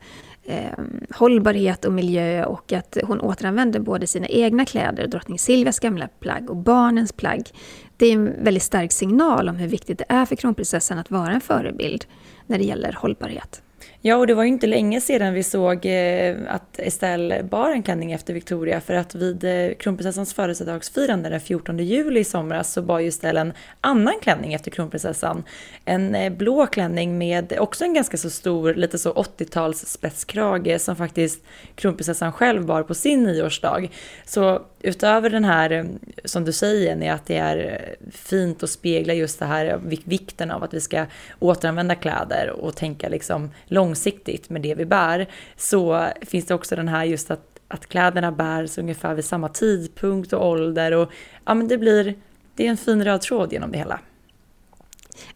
[0.45, 0.71] eh,
[1.15, 6.49] hållbarhet och miljö och att hon återanvänder både sina egna kläder, drottning Silvias gamla plagg
[6.49, 7.49] och barnens plagg.
[7.97, 11.31] Det är en väldigt stark signal om hur viktigt det är för kronprinsessan att vara
[11.31, 12.05] en förebild
[12.47, 13.62] när det gäller hållbarhet.
[14.05, 17.83] Ja, och det var ju inte länge sedan vi såg eh, att Estelle bar en
[17.83, 22.81] klänning efter Victoria för att vid eh, kronprinsessans födelsedagsfirande den 14 juli i somras så
[22.81, 25.43] bar ju Estelle en annan klänning efter kronprinsessan.
[25.85, 30.95] En eh, blå klänning med också en ganska så stor, lite så 80-tals spetskrage som
[30.95, 31.43] faktiskt
[31.75, 33.89] kronprinsessan själv bar på sin nioårsdag.
[34.25, 35.87] Så utöver den här,
[36.25, 40.63] som du säger Jenny, att det är fint att spegla just det här vikten av
[40.63, 41.05] att vi ska
[41.39, 43.51] återanvända kläder och tänka liksom
[43.93, 45.27] långsiktigt med det vi bär,
[45.57, 50.33] så finns det också den här just att, att kläderna bärs ungefär vid samma tidpunkt
[50.33, 51.11] och ålder och
[51.45, 52.15] ja men det blir,
[52.55, 53.99] det är en fin röd tråd genom det hela.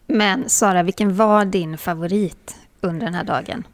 [0.06, 3.64] Men Sara, vilken var din favorit under den här dagen?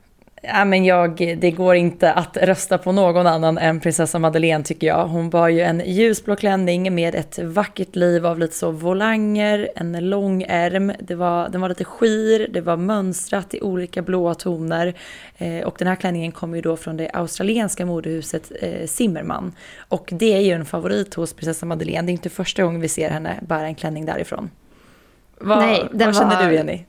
[0.47, 4.87] Ja, men jag, det går inte att rösta på någon annan än prinsessa Madeleine tycker
[4.87, 5.07] jag.
[5.07, 10.11] Hon bar ju en ljusblå klänning med ett vackert liv av lite så volanger, en
[10.11, 14.95] lång ärm, det var, den var lite skir, det var mönstrat i olika blåa toner.
[15.39, 19.53] Eh, och den här klänningen kommer ju då från det australienska modehuset eh, Zimmermann.
[19.89, 22.89] Och det är ju en favorit hos prinsessa Madeleine, det är inte första gången vi
[22.89, 24.51] ser henne bära en klänning därifrån.
[25.41, 26.81] Vad, Nej, vad känner var- du Jenny?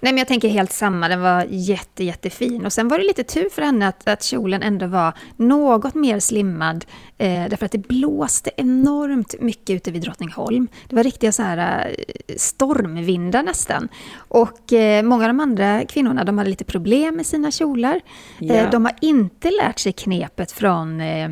[0.00, 1.08] Nej, men jag tänker helt samma.
[1.08, 2.66] Den var jätte, jättefin.
[2.66, 6.20] Och sen var det lite tur för henne att, att kjolen ändå var något mer
[6.20, 6.84] slimmad.
[7.18, 10.68] Eh, därför att det blåste enormt mycket ute vid Drottningholm.
[10.88, 13.88] Det var riktiga så här eh, stormvindar nästan.
[14.16, 18.00] Och eh, många av de andra kvinnorna, de hade lite problem med sina kjolar.
[18.38, 18.54] Ja.
[18.54, 21.28] Eh, de har inte lärt sig knepet från eh,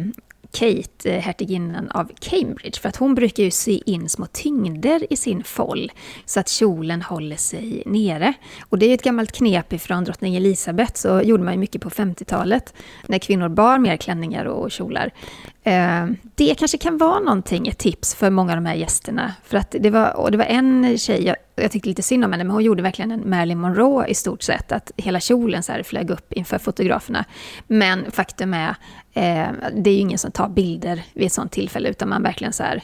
[0.54, 5.16] Kate, eh, hertiginnan av Cambridge, för att hon brukar ju sy in små tyngder i
[5.16, 5.92] sin foll
[6.24, 8.34] så att kjolen håller sig nere.
[8.68, 11.82] Och det är ju ett gammalt knep ifrån drottning Elisabeth, så gjorde man ju mycket
[11.82, 12.74] på 50-talet
[13.06, 15.10] när kvinnor bar mer klänningar och kjolar.
[15.66, 19.34] Eh, det kanske kan vara någonting, ett tips för många av de här gästerna.
[19.44, 22.32] För att det var, och det var en tjej, jag, jag tyckte lite synd om
[22.32, 24.72] henne, men hon gjorde verkligen en Marilyn Monroe i stort sett.
[24.72, 27.24] Att hela kjolen så här flög upp inför fotograferna.
[27.66, 28.68] Men faktum är,
[29.12, 32.52] eh, det är ju ingen som tar bilder vid ett sånt tillfälle, utan man verkligen
[32.52, 32.82] så här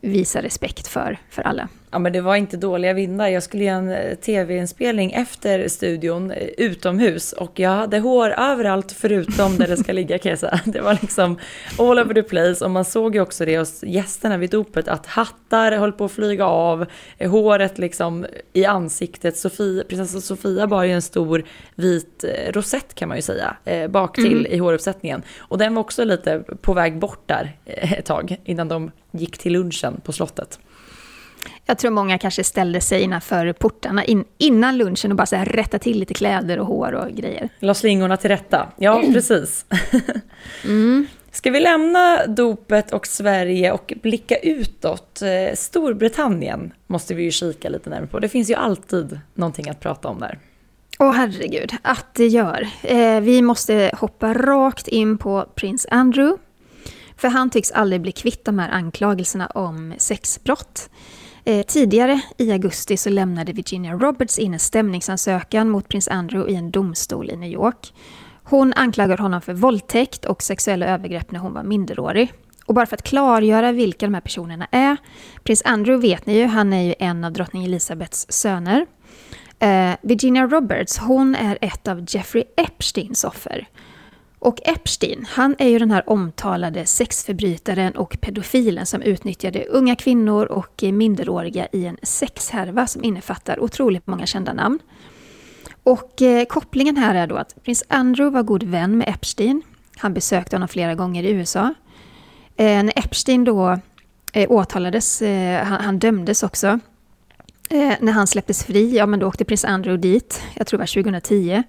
[0.00, 1.68] visar respekt för, för alla.
[1.90, 3.28] Ja men det var inte dåliga vindar.
[3.28, 8.92] Jag skulle göra en eh, tv-inspelning efter studion eh, utomhus och jag hade hår överallt
[8.92, 10.60] förutom där det ska ligga kan jag säga.
[10.64, 11.38] Det var liksom
[11.78, 15.06] all over the place och man såg ju också det hos gästerna vid dopet att
[15.06, 16.86] hattar höll på att flyga av,
[17.18, 19.36] eh, håret liksom i ansiktet.
[19.36, 23.56] Sofia, prinsessa Sofia bar ju en stor vit rosett kan man ju säga
[23.88, 24.52] bak till mm.
[24.52, 28.90] i håruppsättningen och den var också lite på väg bort där ett tag innan de
[29.10, 30.58] gick till lunchen på slottet.
[31.66, 35.44] Jag tror många kanske ställde sig innanför portarna in, innan lunchen och bara så här
[35.44, 37.48] rätta till lite kläder och hår och grejer.
[37.58, 38.68] La slingorna till rätta.
[38.76, 39.66] Ja, precis.
[40.64, 41.06] mm.
[41.32, 45.22] Ska vi lämna dopet och Sverige och blicka utåt?
[45.22, 48.18] Eh, Storbritannien måste vi ju kika lite närmare på.
[48.18, 50.38] Det finns ju alltid någonting att prata om där.
[50.98, 52.68] Åh oh, herregud, att det gör.
[52.82, 56.42] Eh, vi måste hoppa rakt in på prins Andrew.
[57.16, 60.90] För han tycks aldrig bli kvitt de här anklagelserna om sexbrott.
[61.48, 66.56] Eh, tidigare i augusti så lämnade Virginia Roberts in en stämningsansökan mot prins Andrew i
[66.56, 67.94] en domstol i New York.
[68.42, 72.32] Hon anklagar honom för våldtäkt och sexuella övergrepp när hon var minderårig.
[72.66, 74.96] Och bara för att klargöra vilka de här personerna är.
[75.42, 78.86] Prins Andrew vet ni ju, han är ju en av drottning Elizabeths söner.
[79.58, 83.68] Eh, Virginia Roberts, hon är ett av Jeffrey Epsteins offer.
[84.38, 90.46] Och Epstein, han är ju den här omtalade sexförbrytaren och pedofilen som utnyttjade unga kvinnor
[90.46, 94.78] och minderåriga i en sexhärva som innefattar otroligt många kända namn.
[95.82, 99.62] Och eh, kopplingen här är då att prins Andrew var god vän med Epstein.
[99.96, 101.74] Han besökte honom flera gånger i USA.
[102.56, 103.78] Eh, när Epstein då
[104.32, 106.66] eh, åtalades, eh, han, han, dömdes också.
[107.70, 110.82] Eh, när han släpptes fri, ja men då åkte prins Andrew dit, jag tror det
[110.82, 111.62] var 2010.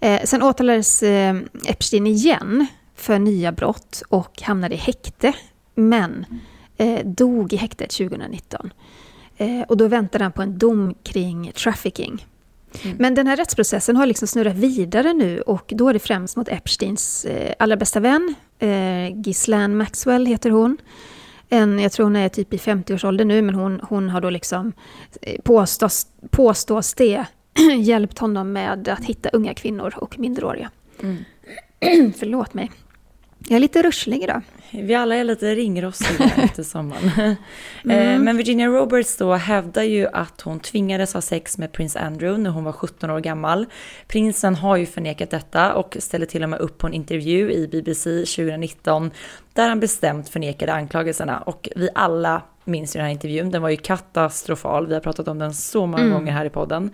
[0.00, 5.32] Eh, sen åtalades eh, Epstein igen för nya brott och hamnade i häkte,
[5.74, 6.26] men
[6.76, 8.72] eh, dog i häktet 2019.
[9.36, 12.26] Eh, och då väntade han på en dom kring trafficking.
[12.82, 12.96] Mm.
[13.00, 16.48] Men den här rättsprocessen har liksom snurrat vidare nu och då är det främst mot
[16.48, 20.76] Epsteins eh, allra bästa vän, eh, Ghislaine Maxwell heter hon.
[21.48, 24.72] En, jag tror hon är typ i 50-årsåldern nu, men hon, hon har då liksom
[25.44, 27.24] påstås, påstås det
[27.78, 30.70] hjälpt honom med att hitta unga kvinnor och minderåriga.
[31.02, 31.24] Mm.
[32.18, 32.70] Förlåt mig.
[33.48, 34.42] Jag är lite ruschlig idag.
[34.70, 37.10] Vi alla är lite ringrostiga efter sommaren.
[37.18, 37.34] Eh,
[37.84, 38.24] mm.
[38.24, 42.50] Men Virginia Roberts då hävdar ju att hon tvingades ha sex med prins Andrew när
[42.50, 43.66] hon var 17 år gammal.
[44.06, 47.68] Prinsen har ju förnekat detta och ställer till och med upp på en intervju i
[47.68, 49.10] BBC 2019
[49.52, 53.68] där han bestämt förnekade anklagelserna och vi alla minns ju den här intervjun, den var
[53.68, 56.14] ju katastrofal, vi har pratat om den så många mm.
[56.14, 56.90] gånger här i podden.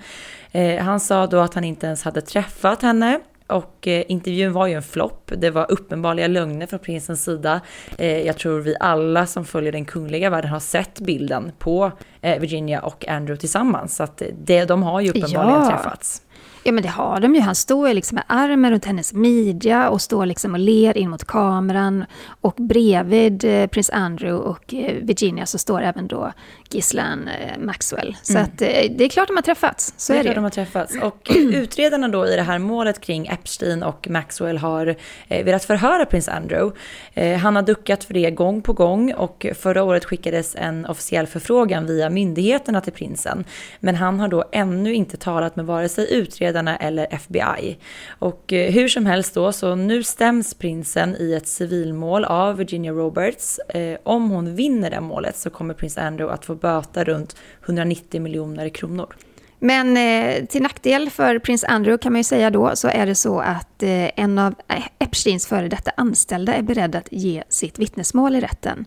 [0.53, 4.67] Eh, han sa då att han inte ens hade träffat henne och eh, intervjun var
[4.67, 5.33] ju en flopp.
[5.37, 7.61] Det var uppenbarliga lögner från prinsens sida.
[7.99, 12.41] Eh, jag tror vi alla som följer den kungliga världen har sett bilden på eh,
[12.41, 13.97] Virginia och Andrew tillsammans.
[13.97, 15.71] Så att det, de har ju uppenbarligen ja.
[15.71, 16.23] träffats.
[16.67, 17.41] Ja men det har de ju.
[17.41, 21.25] Han står liksom med armen runt hennes midja och står liksom och ler in mot
[21.25, 22.05] kameran.
[22.41, 26.33] Och bredvid eh, prins Andrew och eh, Virginia så står även då
[26.71, 28.17] Ghislaine eh, Maxwell.
[28.23, 28.45] Så mm.
[28.45, 29.95] att, det är klart de har träffats.
[29.97, 30.35] Så det är, är det.
[30.35, 30.97] de har träffats.
[31.03, 34.97] Och utredarna då i det här målet kring Epstein och Maxwell har
[35.29, 36.79] velat förhöra prins Andrew.
[37.43, 41.87] Han har duckat för det gång på gång och förra året skickades en officiell förfrågan
[41.87, 43.45] via myndigheterna till prinsen.
[43.81, 47.79] Men han har då ännu inte talat med vare sig utredarna eller FBI.
[48.09, 52.93] Och eh, hur som helst då, så nu stäms prinsen i ett civilmål av Virginia
[52.93, 53.59] Roberts.
[53.59, 58.21] Eh, om hon vinner det målet så kommer prins Andrew att få böta runt 190
[58.21, 59.17] miljoner kronor.
[59.59, 63.15] Men eh, till nackdel för prins Andrew kan man ju säga då, så är det
[63.15, 67.79] så att eh, en av eh, Epsteins före detta anställda är beredd att ge sitt
[67.79, 68.85] vittnesmål i rätten.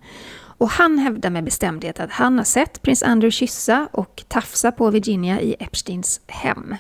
[0.60, 4.90] Och han hävdar med bestämdhet att han har sett prins Andrew kyssa och tafsa på
[4.90, 6.76] Virginia i Epsteins hem.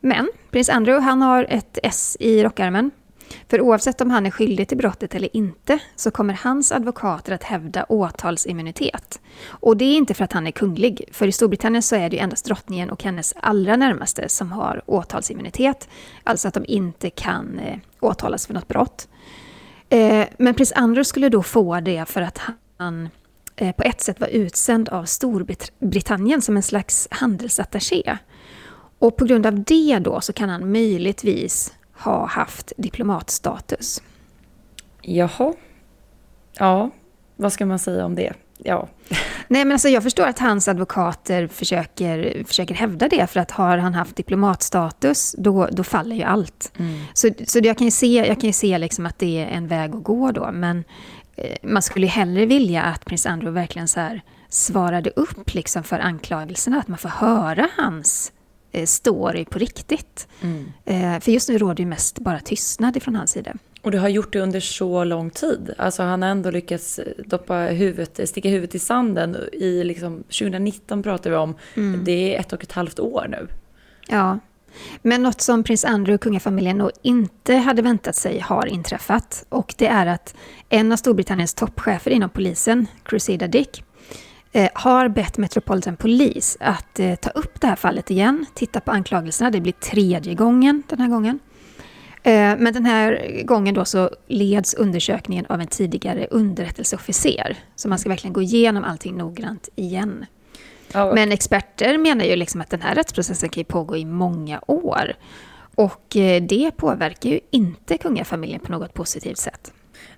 [0.00, 2.90] Men prins Andrew han har ett S i rockärmen
[3.48, 7.42] för oavsett om han är skyldig till brottet eller inte så kommer hans advokater att
[7.42, 9.20] hävda åtalsimmunitet.
[9.46, 12.16] Och det är inte för att han är kunglig, för i Storbritannien så är det
[12.16, 15.88] ju endast drottningen och hennes allra närmaste som har åtalsimmunitet,
[16.24, 19.08] alltså att de inte kan eh, åtalas för något brott.
[19.88, 22.40] Eh, men prins Andrew skulle då få det för att
[22.76, 23.08] han
[23.56, 28.18] eh, på ett sätt var utsänd av Storbritannien som en slags handelsattaché.
[29.00, 34.02] Och på grund av det då så kan han möjligtvis ha haft diplomatstatus.
[35.02, 35.54] Jaha.
[36.58, 36.90] Ja,
[37.36, 38.32] vad ska man säga om det?
[38.58, 38.88] Ja.
[39.48, 43.78] Nej, men alltså jag förstår att hans advokater försöker, försöker hävda det, för att har
[43.78, 46.72] han haft diplomatstatus, då, då faller ju allt.
[46.78, 47.00] Mm.
[47.14, 49.68] Så, så jag kan ju se, jag kan ju se liksom att det är en
[49.68, 50.84] väg att gå då, men
[51.36, 55.82] eh, man skulle ju hellre vilja att prins Andrew verkligen så här svarade upp liksom
[55.82, 58.32] för anklagelserna, att man får höra hans
[58.84, 60.28] story på riktigt.
[60.40, 60.72] Mm.
[60.84, 63.52] Eh, för just nu råder ju mest bara tystnad ifrån hans sida.
[63.82, 65.74] Och du har gjort det under så lång tid.
[65.78, 69.36] Alltså han har ändå lyckats doppa huvudet, sticka huvudet i sanden.
[69.52, 71.54] I liksom, 2019 pratar vi om.
[71.74, 72.04] Mm.
[72.04, 73.48] Det är ett och ett halvt år nu.
[74.08, 74.38] Ja.
[75.02, 79.46] Men något som prins Andrew och kungafamiljen nog inte hade väntat sig har inträffat.
[79.48, 80.34] Och det är att
[80.68, 83.84] en av Storbritanniens toppchefer inom polisen, Crusader Dick, eh,
[84.74, 89.50] har bett Metropolitan Police att eh, ta upp det här fallet igen, titta på anklagelserna.
[89.50, 91.38] Det blir tredje gången den här gången.
[92.22, 97.56] Eh, men den här gången då så leds undersökningen av en tidigare underrättelseofficer.
[97.76, 100.26] Så man ska verkligen gå igenom allting noggrant igen.
[100.94, 101.14] Oh.
[101.14, 105.14] Men experter menar ju liksom att den här rättsprocessen kan pågå i många år.
[105.74, 109.72] Och eh, det påverkar ju inte kungafamiljen på något positivt sätt.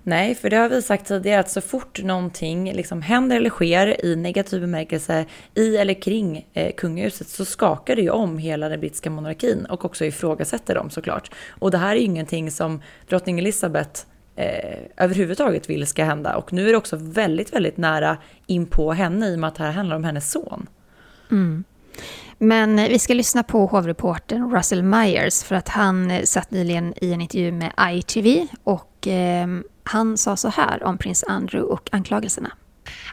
[0.05, 4.05] Nej, för det har vi sagt tidigare att så fort någonting liksom händer eller sker
[4.05, 8.79] i negativ bemärkelse i eller kring eh, kungahuset så skakar det ju om hela den
[8.79, 11.31] brittiska monarkin och också ifrågasätter dem såklart.
[11.49, 14.01] Och det här är ju ingenting som drottning Elizabeth
[14.35, 16.35] eh, överhuvudtaget vill ska hända.
[16.35, 19.55] Och nu är det också väldigt, väldigt nära in på henne i och med att
[19.55, 20.69] det här handlar om hennes son.
[21.31, 21.63] Mm.
[22.37, 26.93] Men eh, vi ska lyssna på hovreportern Russell Myers för att han eh, satt nyligen
[27.01, 29.47] i en intervju med ITV och eh,
[29.83, 32.51] han sa så här om prins Andrew och anklagelserna.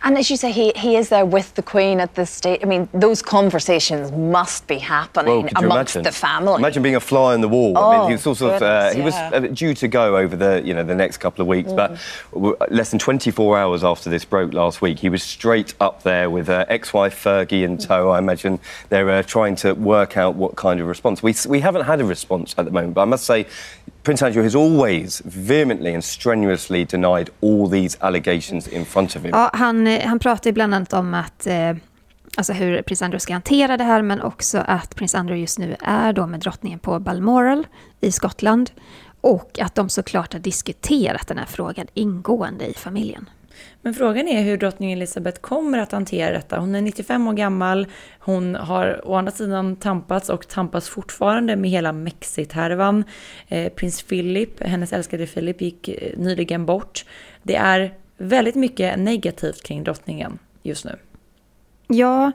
[0.03, 2.61] And as you say, he, he is there with the Queen at this stage.
[2.63, 6.03] I mean, those conversations must be happening well, amongst imagine?
[6.03, 6.55] the family.
[6.57, 7.75] Imagine being a fly on the wall.
[7.77, 10.37] Oh, I mean, he was sort of uh, he was uh, due to go over
[10.37, 11.77] the you know the next couple of weeks, mm.
[11.77, 16.31] but less than 24 hours after this broke last week, he was straight up there
[16.31, 18.11] with uh, ex-wife Fergie in tow.
[18.11, 21.23] I imagine they're uh, trying to work out what kind of response.
[21.23, 23.47] We we haven't had a response at the moment, but I must say,
[24.03, 29.31] Prince Andrew has always vehemently and strenuously denied all these allegations in front of him.
[29.31, 31.77] Ja, han, eh, han pratar bland annat om att eh,
[32.37, 35.77] alltså hur prins Andrew ska hantera det här, men också att prins Andrew just nu
[35.81, 37.67] är då med drottningen på Balmoral
[38.01, 38.71] i Skottland.
[39.21, 43.31] Och att de såklart har diskuterat den här frågan ingående i familjen.
[43.83, 46.59] Men frågan är hur drottning Elizabeth kommer att hantera detta.
[46.59, 47.87] Hon är 95 år gammal,
[48.19, 53.05] hon har å andra sidan tampats och tampas fortfarande med hela Mexit-härvan.
[53.49, 57.05] Eh, prins Philip, hennes älskade Philip, gick eh, nyligen bort.
[57.43, 60.97] Det är väldigt mycket negativt kring drottningen just nu.
[61.87, 62.33] Ja,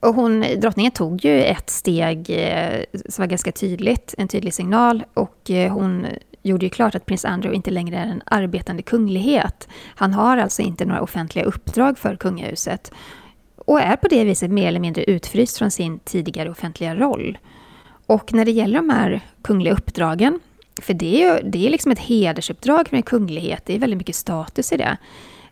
[0.00, 5.04] och hon, drottningen tog ju ett steg eh, som var ganska tydligt, en tydlig signal.
[5.14, 6.06] Och eh, hon
[6.44, 9.68] gjorde ju klart att prins Andrew inte längre är en arbetande kunglighet.
[9.94, 12.92] Han har alltså inte några offentliga uppdrag för kungahuset
[13.56, 17.38] och är på det viset mer eller mindre utfryst från sin tidigare offentliga roll.
[18.06, 20.40] Och när det gäller de här kungliga uppdragen,
[20.82, 23.98] för det är ju det är liksom ett hedersuppdrag för en kunglighet, det är väldigt
[23.98, 24.96] mycket status i det,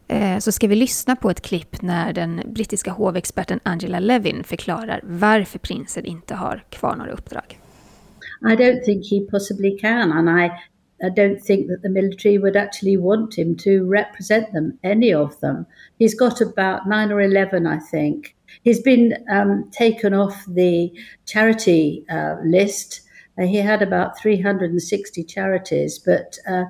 [0.09, 5.01] eh, så ska vi lyssna på ett klipp när den brittiska hovexperten Angela Levin förklarar
[5.03, 7.59] varför prinsen inte har kvar några uppdrag.
[8.43, 10.51] I don't think he possibly can and I
[11.03, 15.39] I don't think that the military would actually want him to represent them, any of
[15.41, 15.67] them.
[15.99, 18.37] He's got about nine or 11, I think.
[18.63, 20.93] He's been um, taken off the
[21.27, 23.01] charity uh, list.
[23.39, 26.65] Uh, he had about 360 charities, but uh,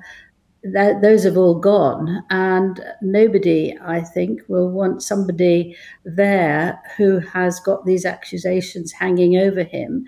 [0.63, 2.23] th- those have all gone.
[2.29, 9.63] And nobody, I think, will want somebody there who has got these accusations hanging over
[9.63, 10.05] him.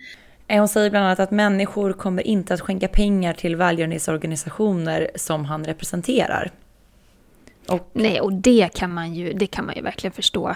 [0.47, 5.45] Eh, hon säger bland annat att människor kommer inte att skänka pengar till välgörenhetsorganisationer som
[5.45, 6.51] han representerar.
[7.69, 7.89] Och...
[7.93, 10.55] Nej, och det kan man ju, det kan man ju verkligen förstå.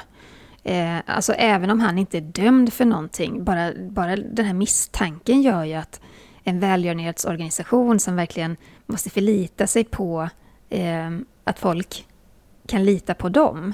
[0.63, 5.41] Eh, alltså även om han inte är dömd för någonting, bara, bara den här misstanken
[5.41, 6.01] gör ju att
[6.43, 10.29] en välgörenhetsorganisation som verkligen måste förlita sig på
[10.69, 11.09] eh,
[11.43, 12.05] att folk
[12.67, 13.73] kan lita på dem,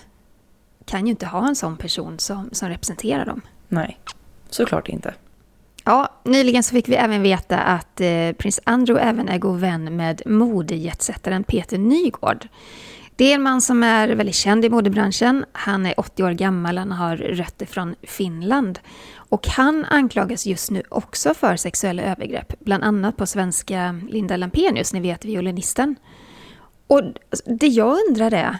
[0.85, 3.41] kan ju inte ha en sån person som, som representerar dem.
[3.67, 3.99] Nej,
[4.49, 5.13] såklart inte.
[5.87, 9.95] Ja, nyligen så fick vi även veta att eh, prins Andrew även är god vän
[9.95, 12.47] med modejetsättaren Peter Nygård.
[13.15, 15.45] Det är en man som är väldigt känd i modebranschen.
[15.51, 18.79] Han är 80 år gammal, han har rötter från Finland.
[19.15, 24.93] Och han anklagas just nu också för sexuella övergrepp, bland annat på svenska Linda Lampenius,
[24.93, 25.95] ni vet violinisten.
[26.87, 27.01] Och
[27.45, 28.57] det jag undrar är,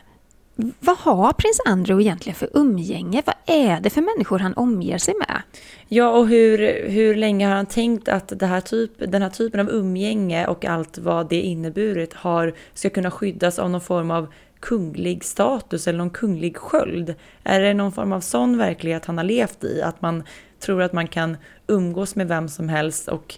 [0.56, 3.24] vad har prins Andrew egentligen för umgänge?
[3.26, 5.42] Vad är det för människor han omger sig med?
[5.88, 6.58] Ja, och hur,
[6.90, 10.66] hur länge har han tänkt att det här typ, den här typen av umgänge och
[10.66, 15.98] allt vad det inneburit har, ska kunna skyddas av någon form av kunglig status eller
[15.98, 17.16] någon kunglig sköld?
[17.44, 19.82] Är det någon form av sån verklighet han har levt i?
[19.82, 20.24] Att man
[20.60, 21.38] tror att man kan
[21.68, 23.36] umgås med vem som helst och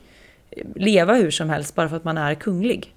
[0.75, 2.93] leva hur som helst bara för att man är kunglig?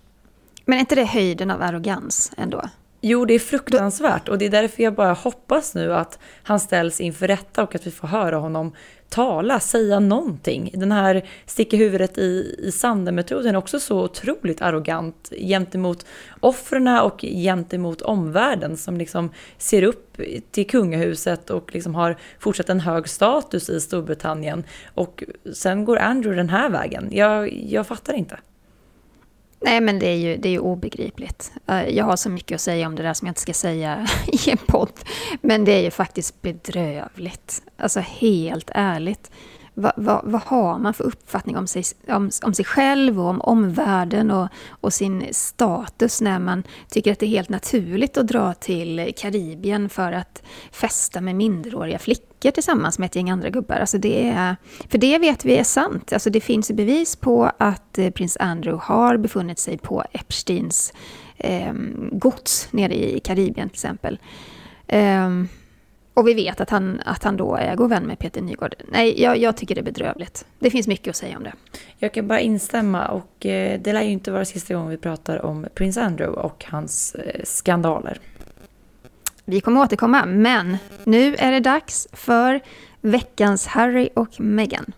[0.64, 2.62] Men är inte det höjden av arrogans ändå?
[3.00, 7.00] Jo, det är fruktansvärt och det är därför jag bara hoppas nu att han ställs
[7.00, 8.72] inför rätta och att vi får höra honom
[9.10, 10.70] tala, säga någonting.
[10.74, 16.06] Den här sticka huvudet i, i sanden-metoden är också så otroligt arrogant gentemot
[16.40, 20.20] offren och gentemot omvärlden som liksom ser upp
[20.50, 24.64] till kungahuset och liksom har fortsatt en hög status i Storbritannien.
[24.94, 25.24] Och
[25.54, 27.08] sen går Andrew den här vägen.
[27.12, 28.38] Jag, jag fattar inte.
[29.62, 31.52] Nej, men det är, ju, det är ju obegripligt.
[31.66, 34.08] Eh, jag har så mycket att säga om det där som jag inte ska säga
[34.46, 34.92] i en podd.
[35.40, 37.62] Men det är ju faktiskt bedrövligt.
[37.76, 39.30] Alltså helt ärligt
[39.74, 43.40] vad, vad, vad, har man för uppfattning om sig, om, om sig själv och om
[43.40, 48.54] omvärlden och, och, sin status när man tycker att det är helt naturligt att dra
[48.54, 50.42] till Karibien för att
[50.72, 53.76] festa med minderåriga flickor tillsammans med ett gäng andra gubbar.
[53.76, 54.56] Alltså det är,
[54.88, 56.12] för det vet vi är sant.
[56.12, 60.92] Alltså det finns bevis på att eh, prins Andrew har befunnit sig på Epsteins
[61.36, 61.72] eh,
[62.12, 64.18] gods nere i Karibien till exempel.
[64.92, 65.48] Um,
[66.14, 68.74] och vi vet att han, att han då är god vän med Peter Nygård.
[68.88, 70.46] Nej, jag, jag, tycker det är bedrövligt.
[70.58, 71.52] Det finns mycket att säga om det.
[71.98, 75.44] Jag kan bara instämma och eh, det lär ju inte vara sista gången vi pratar
[75.44, 78.18] om prins Andrew och hans eh, skandaler.
[79.44, 82.60] Vi kommer återkomma, men nu är det dags för
[83.00, 84.92] veckans Harry och Meghan.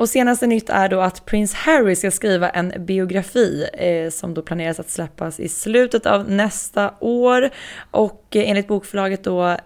[0.00, 4.42] Och senaste nytt är då att prins Harry ska skriva en biografi eh, som då
[4.42, 7.50] planeras att släppas i slutet av nästa år.
[7.90, 9.56] Och eh, enligt bokförlaget då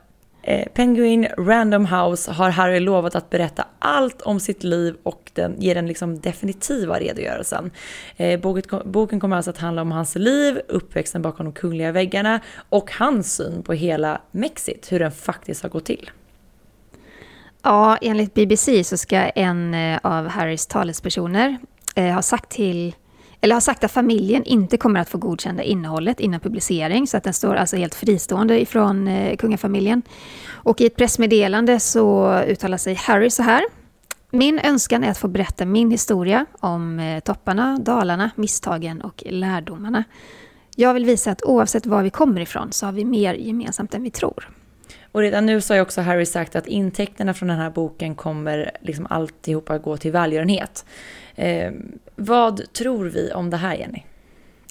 [0.42, 5.60] eh, Penguin Random House har Harry lovat att berätta allt om sitt liv och den,
[5.60, 7.70] ge den liksom definitiva redogörelsen.
[8.16, 8.40] Eh,
[8.84, 13.34] boken kommer alltså att handla om hans liv, uppväxten bakom de kungliga väggarna och hans
[13.36, 16.10] syn på hela Mexit, hur den faktiskt har gått till.
[17.66, 21.58] Ja, enligt BBC så ska en eh, av Harrys talespersoner
[21.94, 22.94] eh, ha sagt till
[23.40, 27.24] eller har sagt att familjen inte kommer att få godkänna innehållet innan publicering, så att
[27.24, 30.02] den står alltså helt fristående ifrån eh, kungafamiljen.
[30.50, 33.64] Och i ett pressmeddelande så uttalar sig Harry så här.
[34.30, 40.04] Min önskan är att få berätta min historia om eh, topparna, dalarna, misstagen och lärdomarna.
[40.76, 44.02] Jag vill visa att oavsett var vi kommer ifrån så har vi mer gemensamt än
[44.02, 44.48] vi tror.
[45.14, 48.14] Och redan nu så har ju också Harry sagt att intäkterna från den här boken
[48.14, 50.84] kommer liksom alltihopa gå till välgörenhet.
[51.34, 51.72] Eh,
[52.16, 54.02] vad tror vi om det här, Jenny?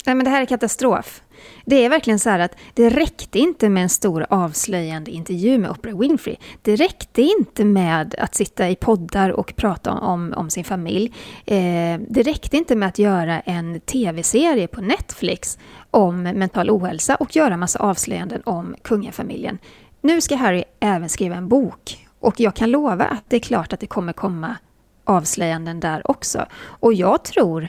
[0.06, 1.22] Nej, men det här är katastrof.
[1.66, 5.72] Det är verkligen så här att det räckte inte med en stor avslöjande intervju med
[5.72, 6.36] Oprah Winfrey.
[6.62, 11.14] Det räckte inte med att sitta i poddar och prata om, om sin familj.
[11.46, 15.58] Eh, det räckte inte med att göra en tv-serie på Netflix
[15.92, 19.58] om mental ohälsa och göra massa avslöjanden om kungafamiljen.
[20.06, 23.74] Nu ska Harry även skriva en bok och jag kan lova att det är klart
[23.74, 24.56] att det kommer komma
[25.04, 26.46] avslöjanden där också.
[26.56, 27.68] Och jag tror,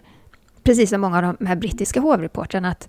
[0.62, 2.89] precis som många av de här brittiska hovreportrarna, att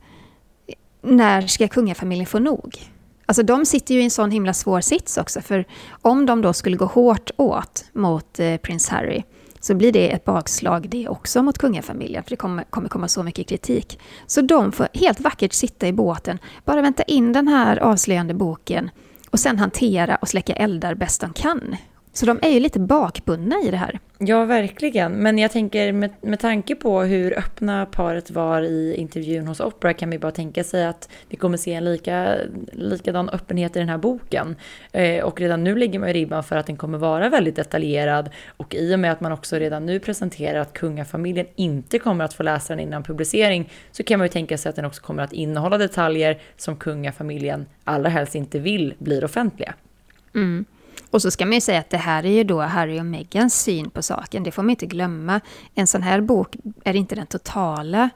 [1.01, 2.77] när ska kungafamiljen få nog?
[3.25, 5.65] Alltså de sitter ju i en sån himla svår sits också, för
[6.01, 9.23] om de då skulle gå hårt åt mot eh, prins Harry,
[9.59, 13.23] så blir det ett bakslag det också mot kungafamiljen, för det kommer, kommer komma så
[13.23, 13.99] mycket kritik.
[14.27, 18.89] Så de får helt vackert sitta i båten, bara vänta in den här avslöjande boken
[19.35, 21.75] och sen hantera och släcka eldar bäst de kan.
[22.17, 23.99] Så de är ju lite bakbundna i det här.
[24.17, 25.11] Ja, verkligen.
[25.11, 29.93] Men jag tänker med, med tanke på hur öppna paret var i intervjun hos Opera
[29.93, 32.37] kan vi bara tänka sig att vi kommer se en lika,
[32.71, 34.55] likadan öppenhet i den här boken.
[34.91, 38.29] Eh, och redan nu ligger man i ribban för att den kommer vara väldigt detaljerad.
[38.57, 42.33] Och i och med att man också redan nu presenterar att kungafamiljen inte kommer att
[42.33, 45.23] få läsa den innan publicering så kan man ju tänka sig att den också kommer
[45.23, 49.73] att innehålla detaljer som kungafamiljen allra helst inte vill blir offentliga.
[50.35, 50.65] Mm.
[51.11, 53.61] Och så ska man ju säga att det här är ju då Harry och Meghans
[53.61, 54.43] syn på saken.
[54.43, 55.41] Det får man inte glömma.
[55.75, 58.09] En sån här bok är inte den totala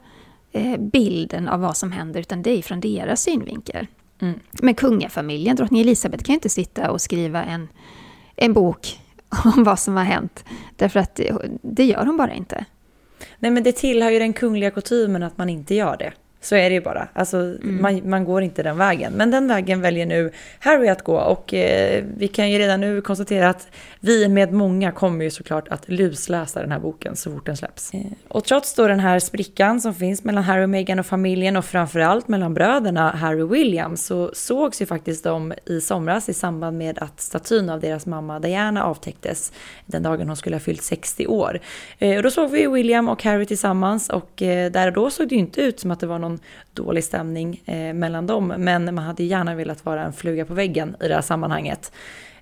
[0.52, 3.86] eh, bilden av vad som händer, utan det är från deras synvinkel.
[4.20, 4.40] Mm.
[4.52, 7.68] Men kungafamiljen, drottning Elisabeth, kan ju inte sitta och skriva en,
[8.36, 9.00] en bok
[9.56, 10.44] om vad som har hänt.
[10.76, 12.64] Därför att det, det gör hon bara inte.
[13.38, 16.12] Nej, men det tillhör ju den kungliga kutymen att man inte gör det.
[16.42, 17.08] Så är det ju bara.
[17.12, 17.82] Alltså, mm.
[17.82, 19.12] man, man, går inte den vägen.
[19.12, 23.00] Men den vägen väljer nu Harry att gå och eh, vi kan ju redan nu
[23.00, 23.68] konstatera att
[24.00, 27.94] vi med många kommer ju såklart att lusläsa den här boken så fort den släpps.
[27.94, 31.56] Eh, och trots då den här sprickan som finns mellan Harry och Meghan och familjen
[31.56, 36.34] och framförallt mellan bröderna Harry och William så sågs ju faktiskt de i somras i
[36.34, 39.52] samband med att statyn av deras mamma Diana avtäcktes
[39.86, 41.60] den dagen hon skulle ha fyllt 60 år.
[41.98, 45.28] Eh, och då såg vi William och Harry tillsammans och eh, där och då såg
[45.28, 46.40] det ju inte ut som att det var någon någon
[46.74, 48.54] dålig stämning eh, mellan dem.
[48.58, 51.92] Men man hade gärna velat vara en fluga på väggen i det här sammanhanget.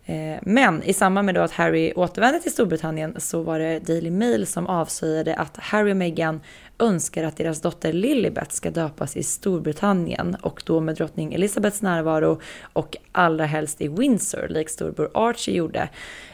[0.09, 4.11] Eh, men i samband med då att Harry återvände till Storbritannien så var det Daily
[4.11, 6.41] Mail som avslöjade att Harry och Meghan
[6.79, 12.41] önskar att deras dotter Lilibet ska döpas i Storbritannien och då med drottning Elizabeths närvaro
[12.73, 15.89] och allra helst i Windsor, likt storbror Archie gjorde.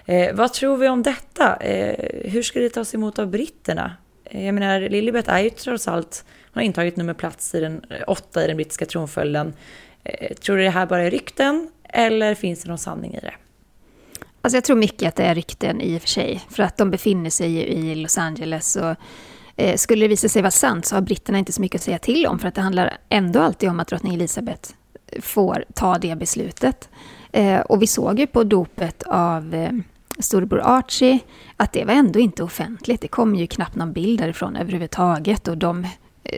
[0.06, 1.56] Eh, vad tror vi om detta?
[1.56, 3.96] Eh, hur ska det tas emot av britterna?
[4.24, 6.24] Eh, jag menar, Lilibet är ju trots allt,
[6.54, 9.52] har intagit nummer plats i den eh, åtta i den brittiska tronföljden.
[10.04, 13.34] Eh, tror du det här bara är rykten eller finns det någon sanning i det?
[14.40, 16.90] Alltså jag tror mycket att det är rykten i och för sig, för att de
[16.90, 18.96] befinner sig ju i Los Angeles och
[19.56, 21.98] eh, skulle det visa sig vara sant så har britterna inte så mycket att säga
[21.98, 24.70] till om, för att det handlar ändå alltid om att drottning Elizabeth
[25.20, 26.88] får ta det beslutet.
[27.32, 29.72] Eh, och vi såg ju på dopet av eh,
[30.18, 31.18] storebror Archie
[31.56, 33.00] att det var ändå inte offentligt.
[33.00, 35.90] Det kom ju knappt någon bild därifrån överhuvudtaget och de eh,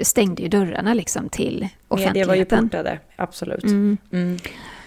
[0.03, 2.21] stängde ju dörrarna liksom till offentligheten.
[2.21, 3.65] Det var ju portade, absolut.
[3.65, 3.97] Mm.
[4.13, 4.39] Mm.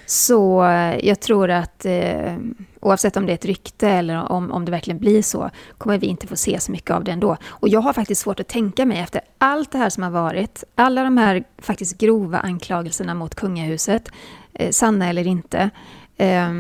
[0.09, 2.37] Så eh, jag tror att eh,
[2.79, 6.07] oavsett om det är ett rykte eller om, om det verkligen blir så, kommer vi
[6.07, 7.37] inte få se så mycket av det ändå.
[7.47, 10.63] Och jag har faktiskt svårt att tänka mig efter allt det här som har varit,
[10.75, 14.09] alla de här faktiskt grova anklagelserna mot kungahuset,
[14.53, 15.69] eh, sanna eller inte,
[16.17, 16.53] eh,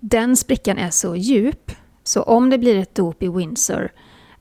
[0.00, 1.72] den sprickan är så djup,
[2.04, 3.90] så om det blir ett dop i Windsor,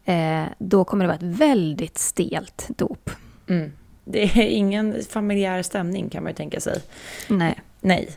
[0.06, 3.10] eh, då kommer det vara ett väldigt stelt dop.
[3.50, 3.72] Mm.
[4.06, 6.82] Det är ingen familjär stämning kan man ju tänka sig.
[7.28, 7.56] Nej.
[7.82, 8.10] Nej.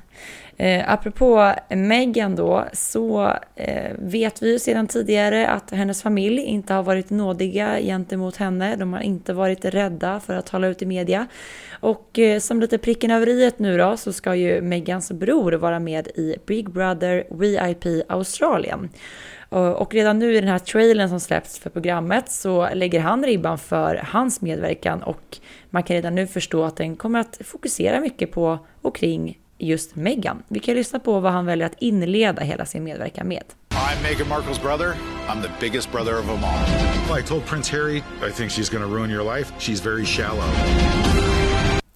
[0.57, 6.75] Eh, apropå Meghan då, så eh, vet vi ju sedan tidigare att hennes familj inte
[6.75, 8.77] har varit nådiga gentemot henne.
[8.77, 11.27] De har inte varit rädda för att tala ut i media.
[11.81, 15.79] Och eh, som lite pricken över i nu då så ska ju Megans bror vara
[15.79, 18.89] med i Big Brother VIP Australien.
[19.53, 23.59] Och redan nu i den här trailern som släpps för programmet så lägger han ribban
[23.59, 25.39] för hans medverkan och
[25.71, 29.97] man kan redan nu förstå att den kommer att fokusera mycket på och kring just
[29.97, 30.43] Meghan.
[30.49, 33.45] Vi kan lyssna på vad han väljer att inleda hela sin medverkan med.
[33.71, 34.95] I'm Meghan Markles brother.
[35.29, 37.19] I'm the biggest brother of them all.
[37.21, 39.53] I told Prince Harry I think she's gonna ruin your life.
[39.59, 40.45] She's very shallow.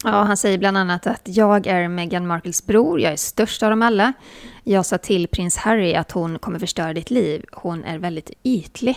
[0.05, 3.71] Ja, han säger bland annat att jag är Meghan Markles bror, jag är störst av
[3.71, 4.13] dem alla.
[4.69, 7.45] Jag sa till prins Harry att hon kommer förstöra ditt liv.
[7.53, 8.97] Hon är väldigt ytlig.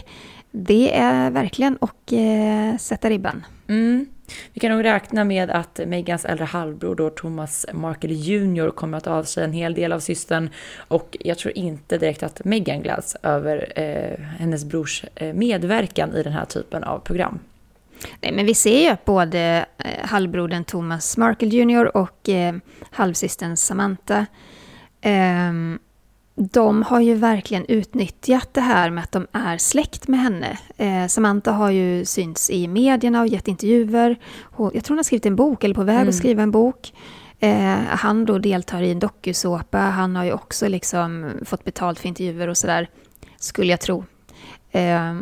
[0.52, 3.46] Det är verkligen att eh, sätta ribban.
[3.68, 4.06] Mm.
[4.54, 9.08] Vi kan nog räkna med att Megans äldre halvbror då, Thomas Markle Jr kommer att
[9.08, 10.50] avslöja en hel del av systern
[10.88, 16.24] och jag tror inte direkt att Megan gläds över eh, hennes brors eh, medverkan i
[16.24, 17.40] den här typen av program.
[18.22, 22.56] Nej, men vi ser ju att både eh, halvbrodern Thomas Markle Jr och eh,
[22.92, 24.26] halvsystern Samantha
[25.02, 25.54] eh,
[26.42, 30.58] de har ju verkligen utnyttjat det här med att de är släkt med henne.
[30.78, 34.20] Eh, Samantha har ju synts i medierna och gett intervjuer.
[34.42, 36.10] Hon, jag tror hon har skrivit en bok, eller på väg mm.
[36.10, 36.94] att skriva en bok.
[37.40, 39.78] Eh, han då deltar i en dokusåpa.
[39.78, 42.90] Han har ju också liksom fått betalt för intervjuer och sådär,
[43.38, 44.04] skulle jag tro.
[44.72, 45.16] Eh,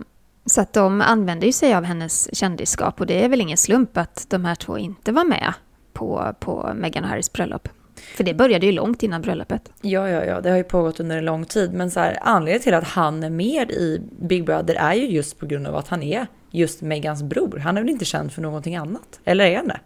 [0.46, 3.98] så att de använder ju sig av hennes kändisskap och det är väl ingen slump
[3.98, 5.54] att de här två inte var med
[5.94, 7.70] på, på Meghan och Harrys bröllop.
[8.16, 9.72] För det började ju långt innan bröllopet.
[9.82, 11.74] Ja, ja, ja, det har ju pågått under en lång tid.
[11.74, 15.40] Men så här, anledningen till att han är med i Big Brother är ju just
[15.40, 17.58] på grund av att han är just Megans bror.
[17.58, 19.20] Han är väl inte känd för någonting annat?
[19.26, 19.80] Eller är han det?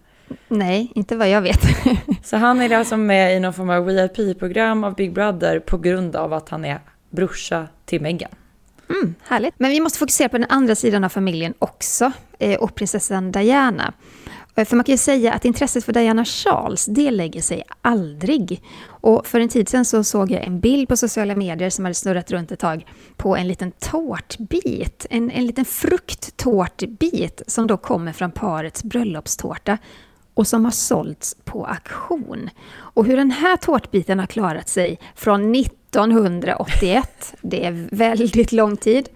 [0.48, 1.62] Nej, inte vad jag vet.
[2.24, 6.16] så han är alltså med i någon form av VIP-program av Big Brother på grund
[6.16, 8.32] av att han är brorsa till Meghan.
[8.90, 9.54] Mm, härligt.
[9.58, 13.94] Men vi måste fokusera på den andra sidan av familjen också, eh, och prinsessan Diana.
[14.56, 18.62] Eh, för man kan ju säga att intresset för Diana Charles, det lägger sig aldrig.
[18.84, 21.96] Och för en tid sedan så såg jag en bild på sociala medier som hade
[21.96, 22.86] snurrat runt ett tag
[23.18, 29.78] på en liten tårtbit, en, en liten frukttårtbit som då kommer från parets bröllopstårta
[30.34, 32.50] och som har sålts på auktion.
[32.74, 39.10] Och hur den här tårtbiten har klarat sig från 1981, det är väldigt lång tid,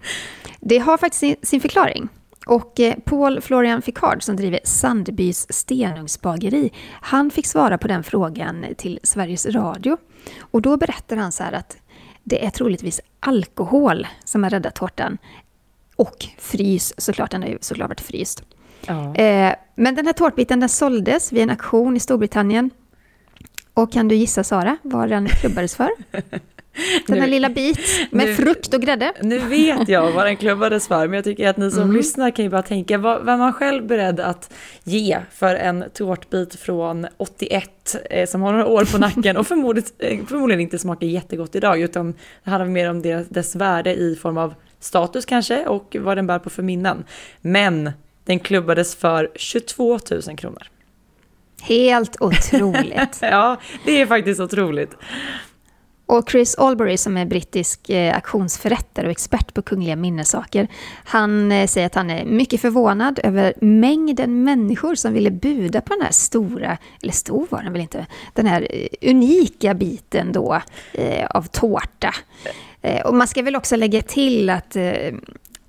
[0.60, 2.08] det har faktiskt sin förklaring.
[2.46, 8.66] Och eh, Paul Florian Ficard som driver Sandbys stenugnsbageri, han fick svara på den frågan
[8.76, 9.96] till Sveriges Radio.
[10.40, 11.76] Och då berättar han så här att
[12.24, 15.18] det är troligtvis alkohol som har räddat tårtan.
[15.96, 18.42] Och frys, såklart, den har ju såklart varit fryst.
[18.86, 19.14] Ja.
[19.14, 22.70] Eh, men den här tårtbiten den såldes vid en auktion i Storbritannien.
[23.74, 25.90] Och kan du gissa Sara vad den klubbades för?
[27.06, 27.78] Den här lilla bit
[28.10, 29.12] med nu, frukt och grädde.
[29.22, 31.96] Nu vet jag vad den klubbades för, men jag tycker att ni som mm.
[31.96, 34.52] lyssnar kan ju bara tänka, vad var man själv beredd att
[34.84, 39.90] ge för en tårtbit från 81 eh, som har några år på nacken och förmodligen,
[39.98, 42.14] eh, förmodligen inte smakar jättegott idag, utan
[42.44, 46.26] det handlar mer om dess, dess värde i form av status kanske och vad den
[46.26, 47.04] bär på för minnen.
[47.40, 47.90] Men
[48.24, 50.62] den klubbades för 22 000 kronor.
[51.62, 53.18] Helt otroligt.
[53.20, 54.90] ja, det är faktiskt otroligt.
[56.06, 60.68] Och Chris Albury som är brittisk eh, auktionsförrättare och expert på kungliga minnessaker,
[61.04, 65.94] han eh, säger att han är mycket förvånad över mängden människor som ville buda på
[65.94, 70.60] den här stora, eller stor var den väl inte, den här eh, unika biten då
[70.92, 72.14] eh, av tårta.
[72.82, 74.82] Eh, och man ska väl också lägga till att eh,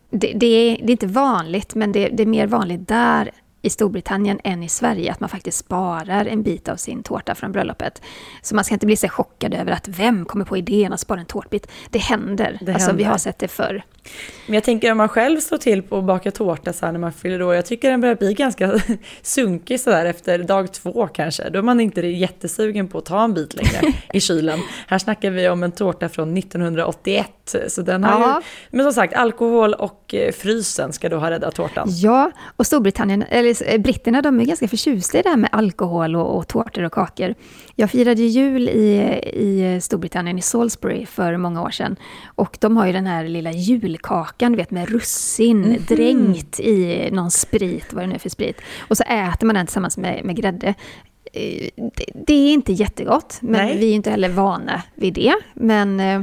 [0.10, 3.32] det, det, är, det, är, inte vanligt, men det, det är mer vanligt där
[3.68, 7.52] i Storbritannien än i Sverige, att man faktiskt sparar en bit av sin tårta från
[7.52, 8.02] bröllopet.
[8.42, 11.20] Så man ska inte bli så chockad över att vem kommer på idén att spara
[11.20, 11.68] en tårtbit?
[11.90, 12.58] Det händer.
[12.62, 13.04] Det alltså, händer.
[13.04, 13.84] vi har sett det förr.
[14.46, 17.00] Men jag tänker om man själv står till på att baka tårta så här när
[17.00, 18.80] man fyller år, jag tycker den börjar bli ganska
[19.22, 21.50] sunkig sådär efter dag två kanske.
[21.50, 24.60] Då är man inte jättesugen på att ta en bit längre i kylen.
[24.88, 28.42] Här snackar vi om en tårta från 1981, så den har ja.
[28.42, 28.78] ju...
[28.78, 31.88] Men som sagt, alkohol och eh, frysen ska då ha räddat tårtan.
[31.90, 36.38] Ja, och Storbritannien, eller britterna, de är ganska förtjusta i det här med alkohol och,
[36.38, 37.36] och tårtor och kakor.
[37.76, 41.96] Jag firade jul i, i Storbritannien, i Salisbury, för många år sedan.
[42.26, 47.10] Och de har ju den här lilla julkakan, du vet med russin mm dränkt i
[47.12, 48.62] någon sprit, vad det nu är för sprit.
[48.80, 50.68] Och så äter man den tillsammans med, med grädde.
[51.34, 53.78] Eh, det, det är inte jättegott, men Nej.
[53.78, 55.34] vi är inte heller vana vid det.
[55.54, 56.22] Men eh,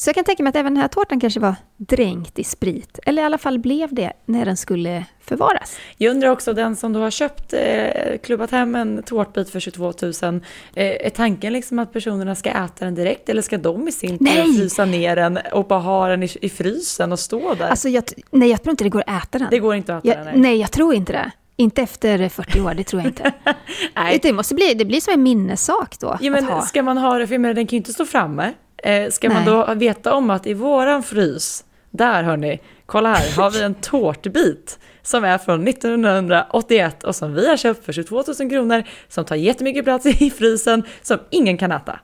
[0.00, 2.98] så jag kan tänka mig att även den här tårtan kanske var dränkt i sprit,
[3.06, 5.76] eller i alla fall blev det när den skulle förvaras.
[5.96, 9.92] Jag undrar också, den som du har köpt, eh, klubbat hem en tårtbit för 22
[10.02, 10.12] 000,
[10.74, 14.18] eh, är tanken liksom att personerna ska äta den direkt eller ska de i sin
[14.18, 17.68] tur frysa ner den och bara ha den i, i frysen och stå där?
[17.68, 19.48] Alltså jag, nej, jag tror inte det går att äta den.
[19.50, 20.32] Det går inte att äta jag, den?
[20.32, 20.42] Nej.
[20.42, 21.30] nej, jag tror inte det.
[21.56, 23.32] Inte efter 40 år, det tror jag inte.
[23.94, 24.18] nej.
[24.22, 26.18] Det, måste bli, det blir som en minnessak då.
[26.20, 28.52] Ja, men ska man ha det, för den kan ju inte stå framme.
[28.82, 29.36] Eh, ska Nej.
[29.36, 33.74] man då veta om att i våran frys, där hörni, kolla här, har vi en
[33.74, 39.24] tårtbit som är från 1981 och som vi har köpt för 22 000 kronor, som
[39.24, 42.00] tar jättemycket plats i frysen, som ingen kan äta.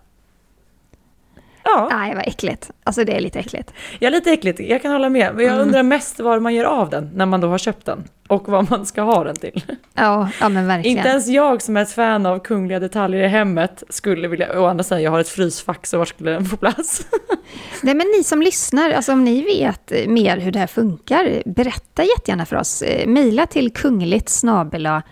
[1.64, 1.88] Ja.
[1.92, 2.70] Nej, vad äckligt.
[2.84, 3.72] Alltså det är lite äckligt.
[3.98, 4.60] Ja, lite äckligt.
[4.60, 5.34] Jag kan hålla med.
[5.34, 5.66] Men jag mm.
[5.66, 8.04] undrar mest vad man gör av den när man då har köpt den.
[8.28, 9.62] Och vad man ska ha den till.
[9.94, 10.96] Ja, ja men verkligen.
[10.96, 14.66] Inte ens jag som är ett fan av kungliga detaljer i hemmet skulle vilja, å
[14.66, 17.06] andra sidan jag har ett frysfack så var skulle den få plats?
[17.82, 22.04] Nej men ni som lyssnar, alltså om ni vet mer hur det här funkar, berätta
[22.04, 22.82] jättegärna för oss.
[22.82, 24.42] Eh, Mejla till kungligt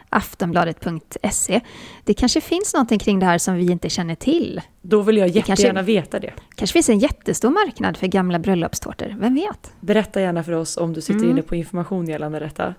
[0.09, 1.61] aftonbladet.se.
[2.05, 4.61] Det kanske finns någonting kring det här som vi inte känner till.
[4.83, 6.33] Då vill jag jättegärna kanske, veta det.
[6.55, 9.73] kanske finns en jättestor marknad för gamla bröllopstårtor, vem vet?
[9.81, 11.31] Berätta gärna för oss om du sitter mm.
[11.31, 12.75] inne på information gällande detta.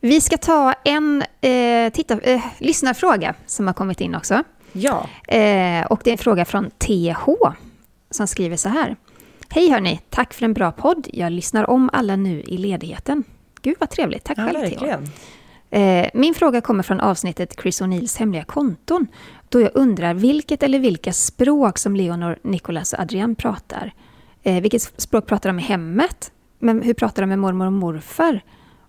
[0.00, 4.42] Vi ska ta en eh, titta, eh, lyssnarfråga som har kommit in också.
[4.72, 5.06] Ja.
[5.28, 7.28] Eh, och det är en fråga från TH
[8.10, 8.96] som skriver så här.
[9.48, 11.08] Hej hörni, tack för en bra podd.
[11.12, 13.24] Jag lyssnar om alla nu i ledigheten.
[13.62, 15.06] Gud vad trevligt, tack ja, själv verkligen.
[15.06, 15.10] TH.
[15.70, 19.06] Eh, min fråga kommer från avsnittet Chris O'Neills hemliga konton,
[19.48, 23.92] då jag undrar vilket eller vilka språk som Leonor, Nicolas och Adrian pratar.
[24.42, 26.32] Eh, vilket språk pratar de i hemmet?
[26.58, 28.40] Men hur pratar de med mormor och morfar?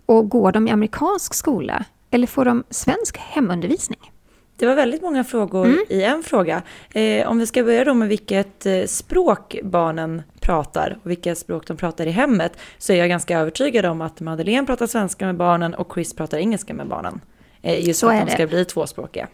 [0.10, 1.86] Och går de i amerikansk skola?
[2.12, 4.12] Eller får de svensk hemundervisning?
[4.56, 5.80] Det var väldigt många frågor mm.
[5.90, 6.62] i en fråga.
[6.94, 11.68] Eh, om vi ska börja då med vilket eh, språk barnen pratar och vilka språk
[11.68, 15.36] de pratar i hemmet så är jag ganska övertygad om att Madeleine pratar svenska med
[15.36, 17.22] barnen och Chris pratar engelska med barnen.
[17.62, 18.48] Eh, just så för att de ska det.
[18.48, 19.28] bli tvåspråkiga.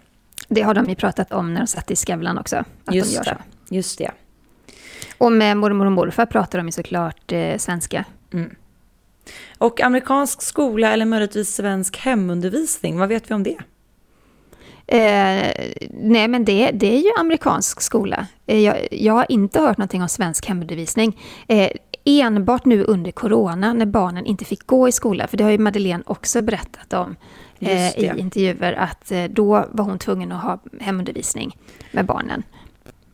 [0.48, 2.64] Det har de ju pratat om när de satt i Skavlan också.
[2.86, 3.38] Att just de gör det.
[3.68, 3.76] Så.
[3.76, 4.12] Just det.
[5.18, 8.06] Och med mormor och morfar pratar de ju såklart eh, svenska.
[8.34, 8.56] Mm.
[9.58, 13.58] Och amerikansk skola eller möjligtvis svensk hemundervisning, vad vet vi om det?
[14.88, 15.52] Eh,
[15.90, 18.28] nej, men det, det är ju amerikansk skola.
[18.46, 21.20] Eh, jag, jag, har inte hört någonting om svensk hemundervisning.
[21.48, 21.70] Eh,
[22.06, 25.58] enbart nu under corona, när barnen inte fick gå i skola, för det har ju
[25.58, 27.16] Madeleine också berättat om
[27.60, 31.58] eh, i intervjuer, att eh, då var hon tvungen att ha hemundervisning
[31.92, 32.44] med barnen.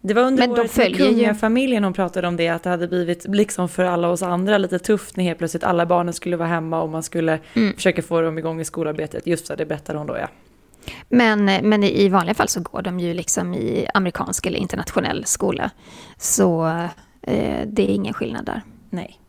[0.02, 3.26] Det var under Men året med kungafamiljen hon pratade om det, att det hade blivit,
[3.28, 6.82] liksom för alla oss andra, lite tufft när helt plötsligt alla barnen skulle vara hemma
[6.82, 7.74] och man skulle mm.
[7.74, 9.28] försöka få dem igång i skolarbetet.
[9.28, 10.28] Just så, det berättade hon då ja.
[11.10, 15.72] Men, men i vanliga fall så går de ju liksom i amerikansk eller internationell skola.
[16.18, 16.68] Så
[17.22, 18.62] eh, det är ingen skillnad där.
[18.89, 19.20] Nej.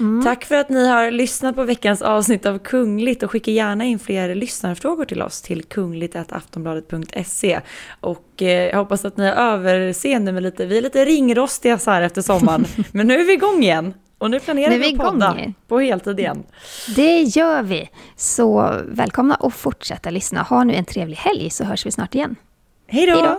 [0.00, 0.24] Mm.
[0.24, 3.98] Tack för att ni har lyssnat på veckans avsnitt av Kungligt och skicka gärna in
[3.98, 7.60] fler lyssnarfrågor till oss till kungligt.aftonbladet.se.
[8.00, 11.90] Och eh, jag hoppas att ni har överseende med lite, vi är lite ringrostiga så
[11.90, 13.94] här efter sommaren, men nu är vi igång igen.
[14.18, 15.36] Och nu planerar nu vi att podda
[15.68, 16.42] på heltid igen.
[16.96, 17.90] Det gör vi.
[18.16, 20.42] Så välkomna och fortsätta lyssna.
[20.42, 22.36] Ha nu en trevlig helg så hörs vi snart igen.
[22.86, 23.38] Hej då!